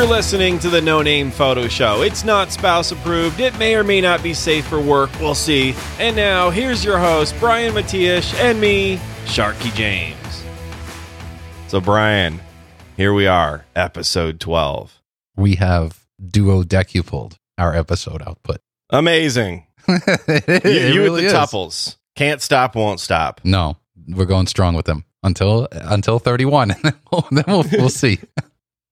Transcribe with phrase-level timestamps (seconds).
[0.00, 2.00] You're listening to the No Name Photo Show.
[2.00, 3.38] It's not spouse approved.
[3.38, 5.10] It may or may not be safe for work.
[5.20, 5.74] We'll see.
[5.98, 10.42] And now, here's your host, Brian Matiash, and me, Sharky James.
[11.68, 12.40] So, Brian,
[12.96, 15.02] here we are, episode 12.
[15.36, 18.62] We have duodecupled our episode output.
[18.88, 19.66] Amazing.
[19.86, 21.32] It You, you really with the is.
[21.34, 21.98] tupples.
[22.16, 23.42] Can't stop, won't stop.
[23.44, 23.76] No,
[24.08, 28.18] we're going strong with them until until 31 and then we'll, then we'll, we'll see.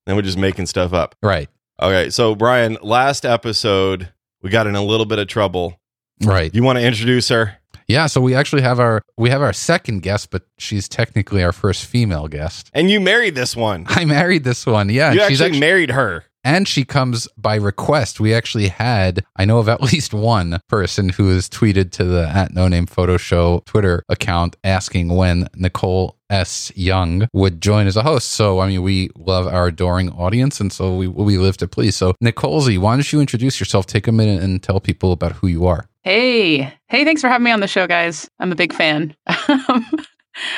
[0.08, 1.14] Then we're just making stuff up.
[1.22, 1.50] right.
[1.80, 4.10] Okay, so Brian, last episode,
[4.42, 5.78] we got in a little bit of trouble.
[6.24, 6.52] Right.
[6.52, 7.58] You want to introduce her?
[7.86, 11.52] Yeah, so we actually have our we have our second guest, but she's technically our
[11.52, 12.70] first female guest.
[12.72, 13.84] And you married this one.
[13.88, 14.88] I married this one.
[14.88, 16.24] Yeah, you actually, actually married her.
[16.44, 18.20] And she comes by request.
[18.20, 22.28] We actually had, I know of at least one person who has tweeted to the
[22.28, 26.70] at No Name Photo Show Twitter account asking when Nicole S.
[26.74, 28.32] Young would join as a host.
[28.32, 31.96] So, I mean, we love our adoring audience, and so we we live to please.
[31.96, 33.86] So, Nicolesy, why don't you introduce yourself?
[33.86, 35.88] Take a minute and tell people about who you are.
[36.02, 38.28] Hey, hey, thanks for having me on the show, guys.
[38.38, 39.14] I'm a big fan.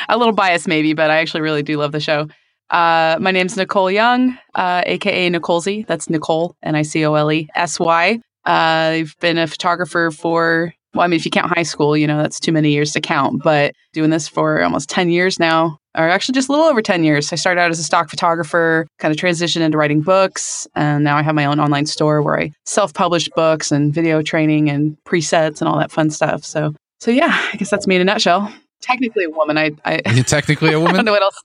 [0.09, 2.29] a little biased, maybe, but I actually really do love the show.
[2.71, 5.85] Uh, my name's Nicole Young, uh, aka Nicolesy.
[5.89, 8.21] That's Nicole, N I C O L E S Y.
[8.47, 12.07] Uh, I've been a photographer for, well, I mean, if you count high school, you
[12.07, 15.79] know, that's too many years to count, but doing this for almost 10 years now,
[15.97, 17.33] or actually just a little over 10 years.
[17.33, 21.17] I started out as a stock photographer, kind of transitioned into writing books, and now
[21.17, 25.61] I have my own online store where I self-publish books and video training and presets
[25.61, 26.45] and all that fun stuff.
[26.45, 28.53] So, so yeah, I guess that's me in a nutshell.
[28.81, 29.59] Technically a woman.
[29.59, 31.05] I, I, You're technically a I don't woman.
[31.05, 31.43] know what else.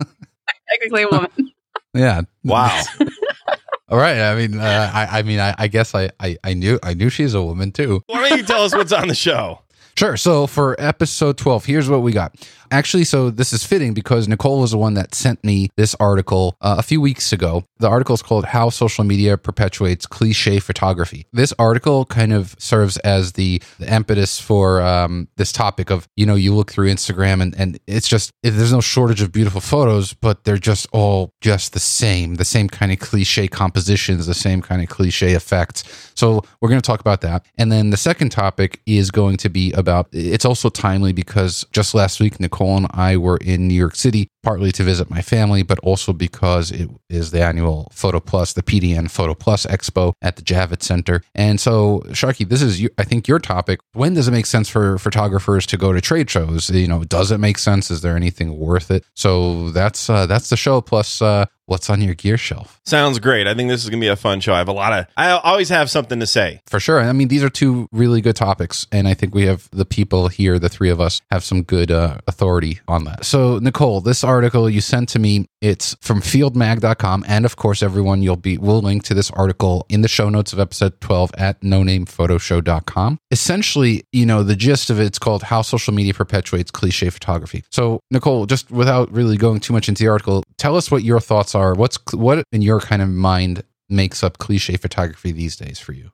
[0.70, 1.32] Technically a woman.
[1.94, 2.22] yeah.
[2.44, 2.82] Wow.
[3.90, 4.20] All right.
[4.20, 7.10] I mean, uh, I, I mean, I, I guess I, I, I knew, I knew
[7.10, 8.02] she's a woman too.
[8.08, 9.60] Why don't you tell us what's on the show?
[9.98, 10.18] Sure.
[10.18, 12.36] So for episode 12, here's what we got.
[12.72, 16.58] Actually, so this is fitting because Nicole was the one that sent me this article
[16.62, 17.64] uh, a few weeks ago.
[17.78, 21.28] The article is called How Social Media Perpetuates Cliche Photography.
[21.32, 26.26] This article kind of serves as the, the impetus for um, this topic of, you
[26.26, 30.14] know, you look through Instagram and, and it's just, there's no shortage of beautiful photos,
[30.14, 34.62] but they're just all just the same, the same kind of cliche compositions, the same
[34.62, 36.12] kind of cliche effects.
[36.16, 37.46] So we're going to talk about that.
[37.58, 40.08] And then the second topic is going to be about.
[40.12, 44.28] It's also timely because just last week, Nicole and I were in New York City,
[44.46, 48.62] partly to visit my family, but also because it is the annual Photo Plus, the
[48.62, 51.24] PDN Photo Plus Expo at the Javits Center.
[51.34, 53.80] And so, Sharky, this is, I think, your topic.
[53.94, 56.70] When does it make sense for photographers to go to trade shows?
[56.70, 57.90] You know, does it make sense?
[57.90, 59.04] Is there anything worth it?
[59.16, 60.80] So that's uh, that's the show.
[60.80, 62.80] Plus, uh, what's on your gear shelf?
[62.86, 63.48] Sounds great.
[63.48, 64.54] I think this is going to be a fun show.
[64.54, 66.62] I have a lot of, I always have something to say.
[66.68, 67.02] For sure.
[67.02, 68.88] I mean, these are two really good topics.
[68.92, 71.92] And I think we have the people here, the three of us, have some good
[71.92, 73.26] uh, authority on that.
[73.26, 77.26] So, Nicole, this article you sent to me, it's from fieldmag.com.
[77.28, 80.52] And of course, everyone, you'll be, we'll link to this article in the show notes
[80.54, 83.18] of episode 12 at no namephoto.show.com.
[83.32, 87.64] Essentially, you know, the gist of it's called How Social Media Perpetuates Cliche Photography.
[87.72, 91.22] So, Nicole, just without really going too much into the article, tell us what your
[91.22, 91.74] thoughts are.
[91.74, 96.12] What's, what in your kind of mind makes up cliche photography these days for you?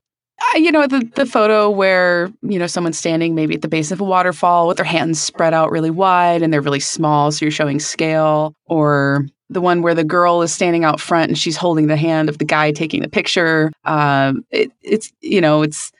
[0.55, 4.01] You know, the, the photo where, you know, someone's standing maybe at the base of
[4.01, 7.31] a waterfall with their hands spread out really wide and they're really small.
[7.31, 8.53] So you're showing scale.
[8.65, 12.29] Or the one where the girl is standing out front and she's holding the hand
[12.29, 13.71] of the guy taking the picture.
[13.85, 15.91] Um, it, it's, you know, it's,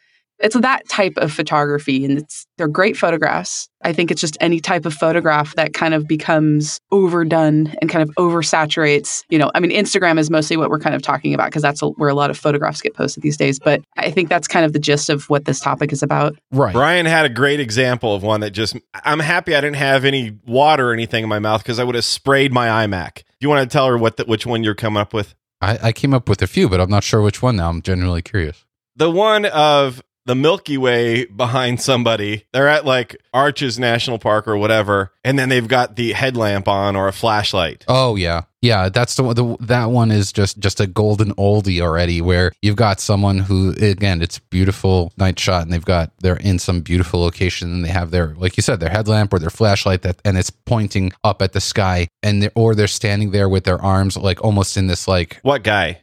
[0.41, 3.69] it's that type of photography and it's they're great photographs.
[3.83, 8.07] I think it's just any type of photograph that kind of becomes overdone and kind
[8.07, 9.23] of oversaturates.
[9.29, 11.81] You know, I mean, Instagram is mostly what we're kind of talking about because that's
[11.81, 13.59] a, where a lot of photographs get posted these days.
[13.59, 16.37] But I think that's kind of the gist of what this topic is about.
[16.51, 16.73] Right.
[16.73, 20.37] Brian had a great example of one that just, I'm happy I didn't have any
[20.45, 23.23] water or anything in my mouth because I would have sprayed my iMac.
[23.39, 25.33] You want to tell her what the, which one you're coming up with?
[25.61, 27.69] I, I came up with a few, but I'm not sure which one now.
[27.69, 28.65] I'm genuinely curious.
[28.95, 32.45] The one of the Milky Way behind somebody.
[32.53, 36.95] They're at like Arches National Park or whatever, and then they've got the headlamp on
[36.95, 37.85] or a flashlight.
[37.87, 38.89] Oh yeah, yeah.
[38.89, 39.35] That's the one.
[39.35, 42.21] The, that one is just just a golden oldie already.
[42.21, 46.59] Where you've got someone who again, it's beautiful night shot, and they've got they're in
[46.59, 50.03] some beautiful location, and they have their like you said, their headlamp or their flashlight
[50.03, 53.63] that, and it's pointing up at the sky, and they're, or they're standing there with
[53.63, 56.01] their arms like almost in this like What guy?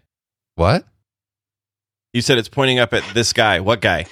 [0.57, 0.85] what?
[2.19, 3.61] You said it's pointing up at this guy.
[3.61, 4.05] What guy?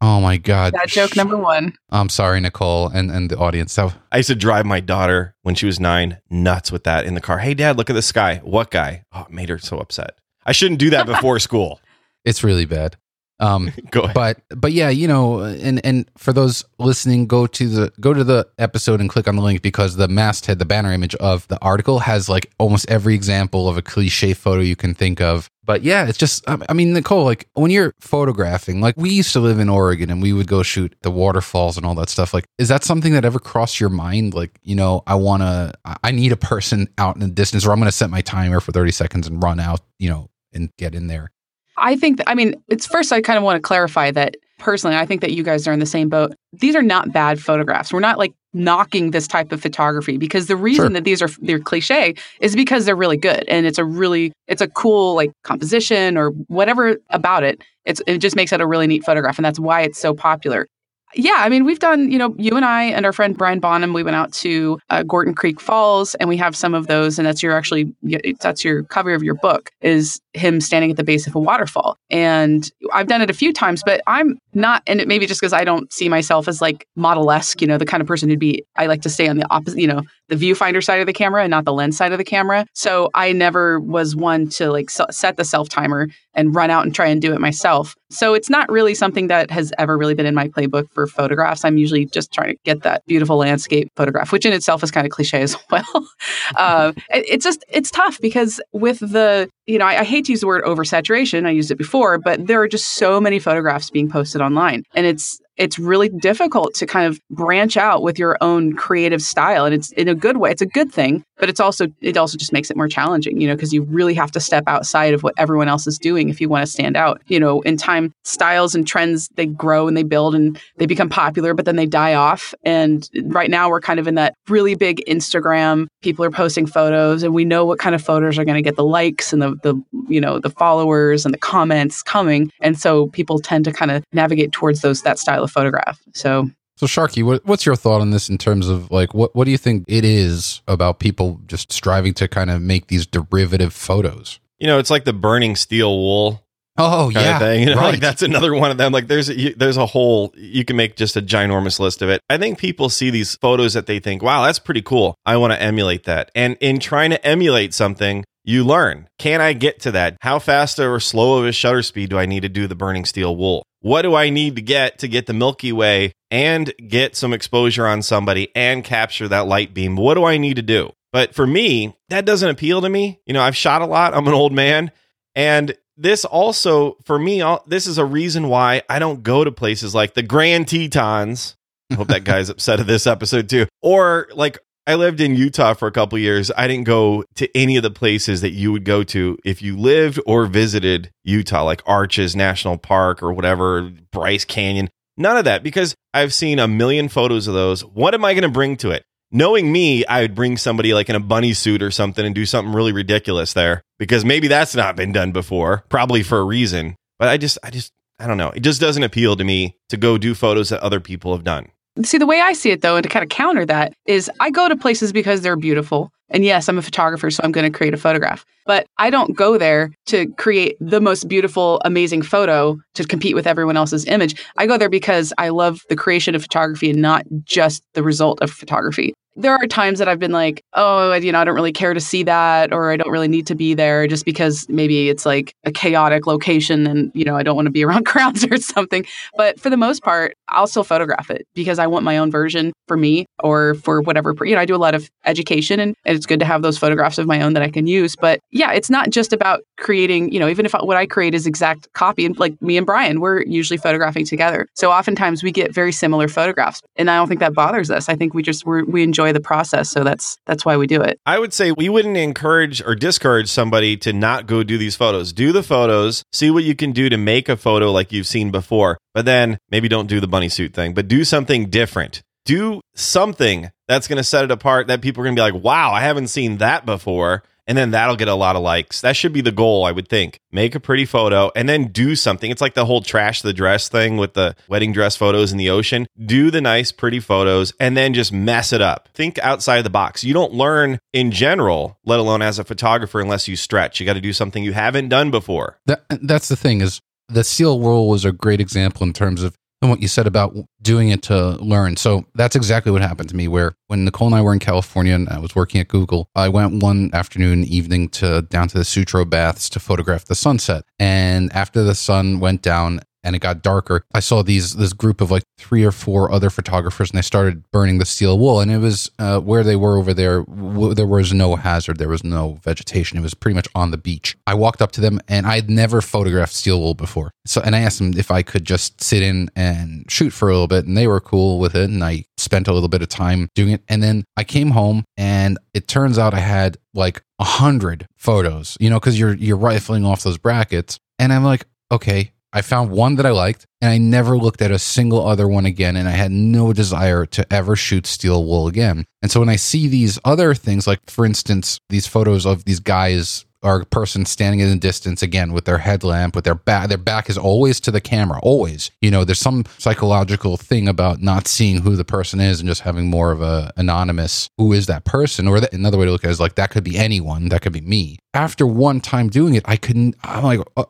[0.00, 0.72] Oh my god!
[0.72, 1.74] That joke number one.
[1.90, 3.72] I'm sorry, Nicole, and and the audience.
[3.72, 7.14] So I used to drive my daughter when she was nine nuts with that in
[7.14, 7.38] the car.
[7.38, 8.40] Hey, dad, look at the sky.
[8.42, 9.04] What guy?
[9.12, 10.18] Oh, it made her so upset.
[10.44, 11.78] I shouldn't do that before school.
[12.24, 12.96] It's really bad.
[13.42, 14.14] Um, Go ahead.
[14.14, 18.22] but but yeah, you know, and and for those listening, go to the go to
[18.22, 21.58] the episode and click on the link because the masthead, the banner image of the
[21.60, 25.50] article has like almost every example of a cliche photo you can think of.
[25.64, 29.32] But yeah, it's just I I mean, Nicole, like when you're photographing, like we used
[29.32, 32.32] to live in Oregon and we would go shoot the waterfalls and all that stuff.
[32.32, 34.34] Like, is that something that ever crossed your mind?
[34.34, 35.72] Like, you know, I want to,
[36.04, 38.60] I need a person out in the distance, or I'm going to set my timer
[38.60, 41.32] for 30 seconds and run out, you know, and get in there.
[41.76, 44.96] I think, that, I mean, it's first, I kind of want to clarify that personally,
[44.96, 46.34] I think that you guys are in the same boat.
[46.52, 47.92] These are not bad photographs.
[47.92, 50.90] We're not like knocking this type of photography because the reason Sure.
[50.90, 54.60] that these are they're cliche is because they're really good and it's a really it's
[54.60, 57.62] a cool like composition or whatever about it.
[57.86, 60.66] It's it just makes it a really neat photograph and that's why it's so popular.
[61.14, 63.92] Yeah, I mean, we've done, you know, you and I and our friend Brian Bonham,
[63.92, 67.18] we went out to uh, Gorton Creek Falls and we have some of those.
[67.18, 67.92] And that's your actually,
[68.40, 71.96] that's your cover of your book is him standing at the base of a waterfall.
[72.10, 75.52] And I've done it a few times, but I'm not, and it maybe just because
[75.52, 78.38] I don't see myself as like model esque, you know, the kind of person who'd
[78.38, 81.12] be, I like to stay on the opposite, you know, the viewfinder side of the
[81.12, 82.64] camera and not the lens side of the camera.
[82.74, 86.84] So I never was one to like s- set the self timer and run out
[86.86, 87.94] and try and do it myself.
[88.10, 91.62] So it's not really something that has ever really been in my playbook for photographs.
[91.64, 95.06] I'm usually just trying to get that beautiful landscape photograph, which in itself is kind
[95.06, 96.08] of cliche as well.
[96.56, 100.32] uh, it- it's just it's tough because with the you know I, I hate to
[100.32, 101.46] use the word oversaturation.
[101.46, 105.06] I used it before, but there are just so many photographs being posted online, and
[105.06, 109.72] it's it's really difficult to kind of branch out with your own creative style and
[109.72, 112.52] it's in a good way it's a good thing but it's also it also just
[112.52, 115.34] makes it more challenging you know because you really have to step outside of what
[115.38, 117.22] everyone else is doing if you want to stand out.
[117.26, 121.08] You know in time styles and trends they grow and they build and they become
[121.08, 124.74] popular but then they die off and right now we're kind of in that really
[124.74, 128.56] big instagram people are posting photos and we know what kind of photos are going
[128.56, 129.74] to get the likes and the the
[130.08, 134.02] you know the followers and the comments coming and so people tend to kind of
[134.12, 138.10] navigate towards those that style of photograph so So Sharky, what, what's your thought on
[138.10, 141.70] this in terms of like what what do you think it is about people just
[141.70, 144.40] striving to kind of make these derivative photos?
[144.58, 146.42] You know, it's like the burning steel wool
[146.78, 147.60] Oh kind yeah, of thing.
[147.60, 147.90] You know, right.
[147.92, 148.92] like that's another one of them.
[148.92, 152.08] Like there's a, you, there's a whole you can make just a ginormous list of
[152.08, 152.20] it.
[152.30, 155.14] I think people see these photos that they think, "Wow, that's pretty cool.
[155.26, 159.08] I want to emulate that." And in trying to emulate something, you learn.
[159.18, 160.16] Can I get to that?
[160.22, 163.04] How fast or slow of a shutter speed do I need to do the burning
[163.04, 163.64] steel wool?
[163.82, 167.86] What do I need to get to get the Milky Way and get some exposure
[167.86, 169.96] on somebody and capture that light beam?
[169.96, 170.92] What do I need to do?
[171.12, 173.20] But for me, that doesn't appeal to me.
[173.26, 174.14] You know, I've shot a lot.
[174.14, 174.92] I'm an old man.
[175.34, 179.94] And this also, for me, this is a reason why I don't go to places
[179.94, 181.56] like the Grand Tetons.
[181.90, 183.66] I hope that guy's upset at this episode too.
[183.82, 186.50] Or like I lived in Utah for a couple years.
[186.56, 189.76] I didn't go to any of the places that you would go to if you
[189.76, 194.90] lived or visited Utah, like Arches National Park or whatever, Bryce Canyon.
[195.16, 197.84] None of that because I've seen a million photos of those.
[197.84, 199.04] What am I going to bring to it?
[199.30, 202.44] Knowing me, I would bring somebody like in a bunny suit or something and do
[202.44, 206.96] something really ridiculous there because maybe that's not been done before, probably for a reason.
[207.20, 208.50] But I just, I just, I don't know.
[208.50, 211.70] It just doesn't appeal to me to go do photos that other people have done.
[212.02, 214.50] See, the way I see it, though, and to kind of counter that, is I
[214.50, 216.10] go to places because they're beautiful.
[216.30, 218.46] And yes, I'm a photographer, so I'm going to create a photograph.
[218.64, 223.46] But I don't go there to create the most beautiful, amazing photo to compete with
[223.46, 224.42] everyone else's image.
[224.56, 228.40] I go there because I love the creation of photography and not just the result
[228.40, 229.12] of photography.
[229.34, 232.00] There are times that I've been like, oh, you know, I don't really care to
[232.00, 235.54] see that, or I don't really need to be there just because maybe it's like
[235.64, 239.06] a chaotic location and, you know, I don't want to be around crowds or something.
[239.36, 242.72] But for the most part, I'll still photograph it because I want my own version
[242.88, 244.34] for me or for whatever.
[244.42, 247.16] You know, I do a lot of education and, it's good to have those photographs
[247.16, 248.16] of my own that I can use.
[248.16, 251.46] But yeah, it's not just about creating, you know, even if what I create is
[251.46, 254.66] exact copy, and like me and Brian, we're usually photographing together.
[254.74, 256.82] So oftentimes we get very similar photographs.
[256.96, 258.08] And I don't think that bothers us.
[258.08, 259.90] I think we just, we enjoy the process.
[259.90, 261.20] So that's, that's why we do it.
[261.24, 265.32] I would say we wouldn't encourage or discourage somebody to not go do these photos.
[265.32, 268.50] Do the photos, see what you can do to make a photo like you've seen
[268.50, 272.22] before, but then maybe don't do the bunny suit thing, but do something different.
[272.44, 275.62] Do something that's going to set it apart that people are going to be like,
[275.62, 277.44] wow, I haven't seen that before.
[277.72, 279.00] And then that'll get a lot of likes.
[279.00, 280.40] That should be the goal, I would think.
[280.50, 282.50] Make a pretty photo and then do something.
[282.50, 285.70] It's like the whole trash the dress thing with the wedding dress photos in the
[285.70, 286.06] ocean.
[286.22, 289.08] Do the nice, pretty photos and then just mess it up.
[289.14, 290.22] Think outside the box.
[290.22, 294.00] You don't learn in general, let alone as a photographer, unless you stretch.
[294.00, 295.78] You got to do something you haven't done before.
[295.86, 297.00] That that's the thing is
[297.30, 300.54] the steel wool was a great example in terms of and what you said about
[300.80, 301.96] doing it to learn.
[301.96, 303.48] So that's exactly what happened to me.
[303.48, 306.48] Where when Nicole and I were in California and I was working at Google, I
[306.48, 310.84] went one afternoon, evening to down to the Sutro Baths to photograph the sunset.
[310.98, 315.20] And after the sun went down, and it got darker, I saw these this group
[315.20, 318.60] of like three or four other photographers, and they started burning the steel wool.
[318.60, 320.42] And it was uh, where they were over there.
[320.42, 321.98] W- there was no hazard.
[321.98, 323.18] There was no vegetation.
[323.18, 324.36] It was pretty much on the beach.
[324.46, 327.30] I walked up to them, and I had never photographed steel wool before.
[327.46, 330.52] So, and I asked them if I could just sit in and shoot for a
[330.52, 331.88] little bit, and they were cool with it.
[331.90, 333.82] And I spent a little bit of time doing it.
[333.88, 338.76] And then I came home, and it turns out I had like a hundred photos.
[338.80, 342.90] You know, because you're you're rifling off those brackets, and I'm like, okay, I found
[342.90, 345.96] one that I liked, and I never looked at a single other one again.
[345.96, 349.04] And I had no desire to ever shoot steel wool again.
[349.22, 352.80] And so when I see these other things, like for instance, these photos of these
[352.80, 356.98] guys or person standing in the distance again with their headlamp with their back their
[356.98, 358.90] back is always to the camera always.
[359.00, 362.82] You know there's some psychological thing about not seeing who the person is and just
[362.82, 365.48] having more of a anonymous who is that person?
[365.48, 367.62] Or that, another way to look at it is like that could be anyone that
[367.62, 368.18] could be me.
[368.34, 370.84] After one time doing it i couldn't i'm like uh,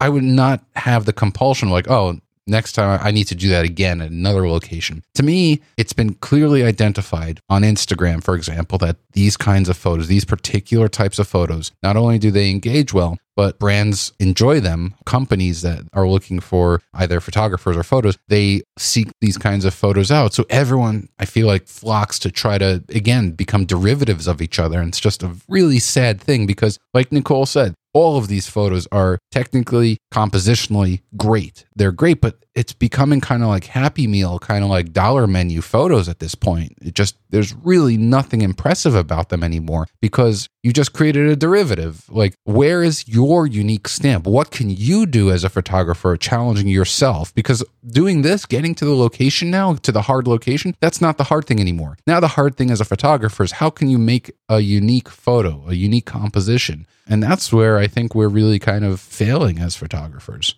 [0.00, 3.64] i would not have the compulsion like oh next time I need to do that
[3.64, 5.02] again at another location.
[5.14, 10.08] To me, it's been clearly identified on Instagram, for example, that these kinds of photos,
[10.08, 14.94] these particular types of photos, not only do they engage well, but brands enjoy them.
[15.06, 20.10] Companies that are looking for either photographers or photos, they seek these kinds of photos
[20.10, 20.34] out.
[20.34, 24.80] So everyone, I feel like, flocks to try to, again, become derivatives of each other.
[24.80, 28.86] And it's just a really sad thing because, like Nicole said, all of these photos
[28.90, 31.64] are technically compositionally great.
[31.74, 35.62] They're great, but it's becoming kind of like happy meal, kind of like dollar menu
[35.62, 36.76] photos at this point.
[36.82, 42.04] It just there's really nothing impressive about them anymore because you just created a derivative.
[42.10, 44.26] Like where is your unique stamp?
[44.26, 47.34] What can you do as a photographer challenging yourself?
[47.34, 51.24] Because doing this, getting to the location now, to the hard location, that's not the
[51.24, 51.96] hard thing anymore.
[52.06, 55.64] Now the hard thing as a photographer is how can you make a unique photo,
[55.68, 56.86] a unique composition?
[57.08, 60.54] And that's where I think we're really kind of failing as photographers.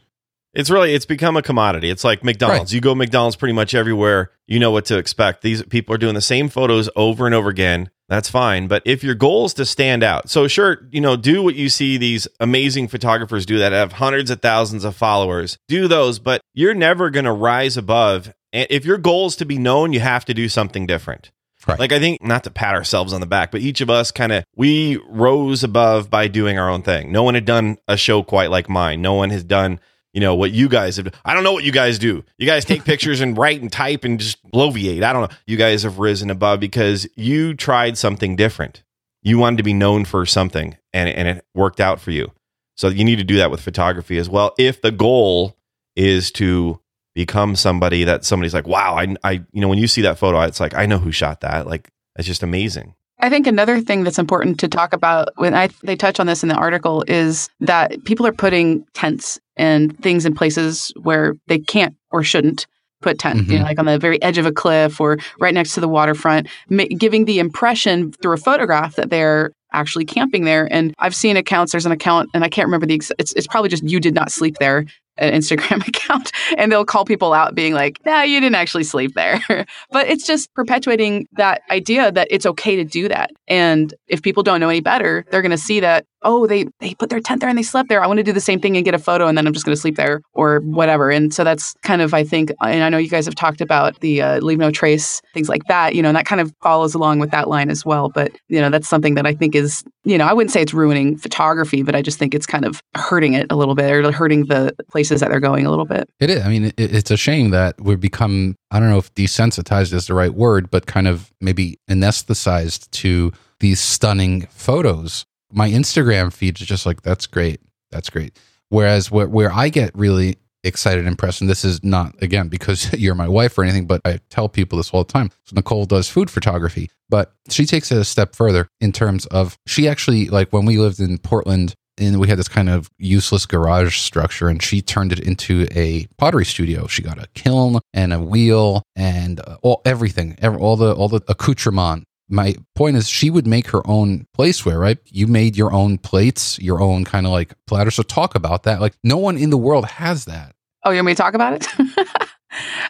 [0.55, 1.91] It's really it's become a commodity.
[1.91, 2.71] It's like McDonald's.
[2.71, 2.75] Right.
[2.75, 4.31] You go McDonald's pretty much everywhere.
[4.47, 5.43] You know what to expect.
[5.43, 7.91] These people are doing the same photos over and over again.
[8.09, 11.43] That's fine, but if your goal is to stand out, so sure, you know, do
[11.43, 15.57] what you see these amazing photographers do that have hundreds of thousands of followers.
[15.69, 18.35] Do those, but you're never going to rise above.
[18.53, 21.33] And if your goal is to be known, you have to do something different.
[21.67, 21.79] Right.
[21.79, 24.33] Like I think not to pat ourselves on the back, but each of us kind
[24.33, 27.13] of we rose above by doing our own thing.
[27.13, 29.01] No one had done a show quite like mine.
[29.01, 29.81] No one has done,
[30.13, 31.09] you know, what you guys have.
[31.25, 32.25] I don't know what you guys do.
[32.39, 35.03] You guys take pictures and write and type and just bloviate.
[35.03, 35.37] I don't know.
[35.47, 38.83] You guys have risen above because you tried something different.
[39.23, 42.31] You wanted to be known for something and and it worked out for you.
[42.77, 44.53] So you need to do that with photography as well.
[44.59, 45.57] If the goal
[45.97, 46.81] is to
[47.15, 50.41] become somebody that somebody's like, wow, I, I, you know, when you see that photo,
[50.41, 51.67] it's like, I know who shot that.
[51.67, 52.95] Like, it's just amazing.
[53.21, 56.43] I think another thing that's important to talk about when I they touch on this
[56.43, 61.59] in the article is that people are putting tents and things in places where they
[61.59, 62.67] can't or shouldn't
[63.01, 63.51] put tent, mm-hmm.
[63.51, 63.69] you know, mm-hmm.
[63.69, 66.85] like on the very edge of a cliff or right next to the waterfront, ma-
[66.99, 70.67] giving the impression through a photograph that they're actually camping there.
[70.73, 71.73] And I've seen accounts.
[71.73, 72.95] There's an account, and I can't remember the.
[72.95, 76.85] Ex- it's it's probably just you did not sleep there an Instagram account and they'll
[76.85, 79.41] call people out being like, nah, you didn't actually sleep there.
[79.91, 83.31] but it's just perpetuating that idea that it's okay to do that.
[83.49, 86.95] And if people don't know any better, they're going to see that, oh, they, they
[86.95, 88.03] put their tent there and they slept there.
[88.03, 89.67] I want to do the same thing and get a photo and then I'm just
[89.67, 91.11] going to sleep there or whatever.
[91.11, 94.01] And so that's kind of, I think, and I know you guys have talked about
[94.01, 96.95] the uh, leave no trace, things like that, you know, and that kind of follows
[96.95, 98.09] along with that line as well.
[98.09, 100.75] But, you know, that's something that I think is, you know, I wouldn't say it's
[100.75, 104.11] ruining photography, but I just think it's kind of hurting it a little bit or
[104.11, 106.09] hurting the place places that they're going a little bit.
[106.19, 106.45] It is.
[106.45, 110.07] I mean, it, it's a shame that we've become, I don't know if desensitized is
[110.07, 115.27] the right word, but kind of maybe anesthetized to these stunning photos.
[115.53, 117.61] My Instagram feed is just like, that's great.
[117.91, 118.39] That's great.
[118.71, 122.93] Whereas where, where I get really excited and impressed, and this is not, again, because
[122.99, 125.31] you're my wife or anything, but I tell people this all the time.
[125.45, 129.59] So Nicole does food photography, but she takes it a step further in terms of
[129.67, 133.47] she actually, like when we lived in Portland, and we had this kind of useless
[133.47, 136.87] garage structure and she turned it into a pottery studio.
[136.87, 141.23] She got a kiln and a wheel and uh, all everything all the all the
[141.29, 142.05] accoutrement.
[142.29, 144.99] My point is she would make her own placeware right?
[145.07, 147.91] You made your own plates your own kind of like platter.
[147.91, 148.81] So talk about that.
[148.81, 150.55] Like no one in the world has that.
[150.85, 151.67] Oh you want me to talk about it?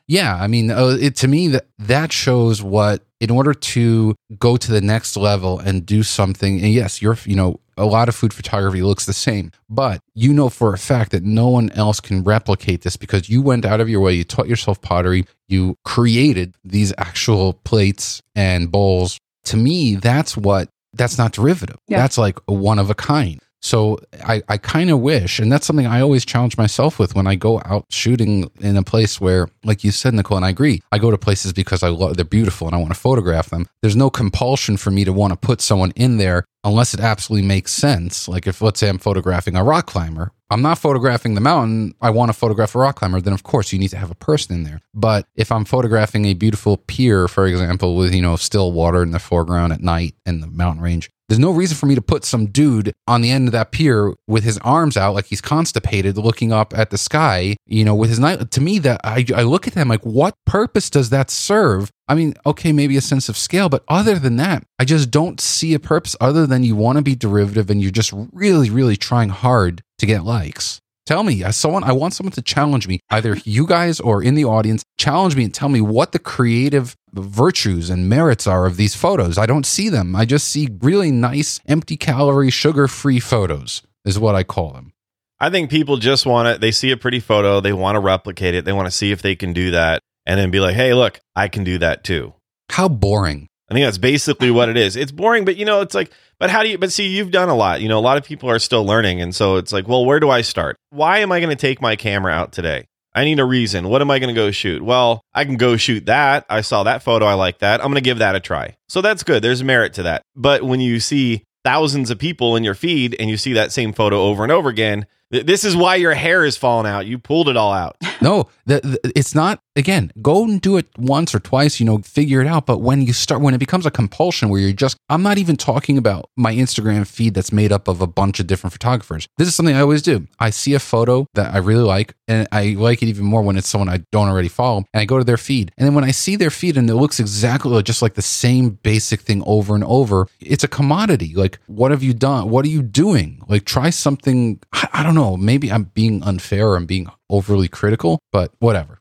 [0.07, 4.57] Yeah i mean uh, it to me that that shows what in order to go
[4.57, 8.15] to the next level and do something and yes you're you know a lot of
[8.15, 12.01] food photography looks the same, but you know for a fact that no one else
[12.01, 15.77] can replicate this because you went out of your way, you taught yourself pottery, you
[15.85, 19.19] created these actual plates and bowls.
[19.45, 21.77] To me, that's what that's not derivative.
[21.89, 21.99] Yeah.
[21.99, 23.41] That's like a one of a kind.
[23.65, 27.27] So I, I kind of wish, and that's something I always challenge myself with when
[27.27, 30.83] I go out shooting in a place where, like you said, Nicole, and I agree,
[30.93, 33.67] I go to places because I love they're beautiful and I want to photograph them.
[33.81, 37.49] There's no compulsion for me to want to put someone in there unless it absolutely
[37.49, 38.29] makes sense.
[38.29, 41.95] Like if let's say I'm photographing a rock climber, I'm not photographing the mountain.
[42.01, 43.21] I want to photograph a rock climber.
[43.21, 44.81] Then of course you need to have a person in there.
[44.93, 49.11] But if I'm photographing a beautiful pier, for example, with you know still water in
[49.11, 52.25] the foreground at night and the mountain range, there's no reason for me to put
[52.25, 56.19] some dude on the end of that pier with his arms out like he's constipated,
[56.19, 57.57] looking up at the sky.
[57.67, 58.51] You know, with his night.
[58.51, 61.91] To me, that I, I look at them like, what purpose does that serve?
[62.09, 65.41] I mean, okay, maybe a sense of scale, but other than that, I just don't
[65.41, 68.97] see a purpose other than you want to be derivative and you're just really, really
[68.97, 70.81] trying hard to get likes.
[71.07, 74.35] Tell me, as someone, I want someone to challenge me, either you guys or in
[74.35, 78.79] the audience, challenge me and tell me what the creative virtues and merits are of
[78.79, 79.37] these photos.
[79.37, 80.17] I don't see them.
[80.17, 84.95] I just see really nice, empty calorie, sugar free photos, is what I call them.
[85.39, 88.55] I think people just want to, they see a pretty photo, they want to replicate
[88.55, 90.95] it, they want to see if they can do that, and then be like, hey,
[90.95, 92.33] look, I can do that too.
[92.71, 93.49] How boring.
[93.71, 94.97] I think that's basically what it is.
[94.97, 97.49] It's boring, but you know, it's like, but how do you, but see, you've done
[97.49, 97.81] a lot.
[97.81, 99.21] You know, a lot of people are still learning.
[99.21, 100.77] And so it's like, well, where do I start?
[100.91, 102.87] Why am I going to take my camera out today?
[103.15, 103.89] I need a reason.
[103.89, 104.83] What am I going to go shoot?
[104.83, 106.45] Well, I can go shoot that.
[106.51, 107.27] I saw that photo.
[107.27, 107.81] I like that.
[107.81, 108.77] I'm going to give that a try.
[108.89, 109.43] So that's good.
[109.43, 110.23] There's merit to that.
[110.35, 113.93] But when you see thousands of people in your feed and you see that same
[113.93, 117.07] photo over and over again, this is why your hair is falling out.
[117.07, 117.97] You pulled it all out.
[118.23, 119.61] no, the, the, it's not.
[119.77, 121.81] Again, go and do it once or twice.
[121.81, 122.67] You know, figure it out.
[122.67, 125.57] But when you start, when it becomes a compulsion, where you're just, I'm not even
[125.57, 129.27] talking about my Instagram feed that's made up of a bunch of different photographers.
[129.37, 130.27] This is something I always do.
[130.39, 133.57] I see a photo that I really like, and I like it even more when
[133.57, 136.05] it's someone I don't already follow, and I go to their feed, and then when
[136.05, 139.75] I see their feed and it looks exactly just like the same basic thing over
[139.75, 141.35] and over, it's a commodity.
[141.35, 142.51] Like, what have you done?
[142.51, 143.43] What are you doing?
[143.49, 144.61] Like, try something.
[144.73, 145.37] I, I don't know know.
[145.37, 149.01] Maybe I'm being unfair or I'm being overly critical, but whatever.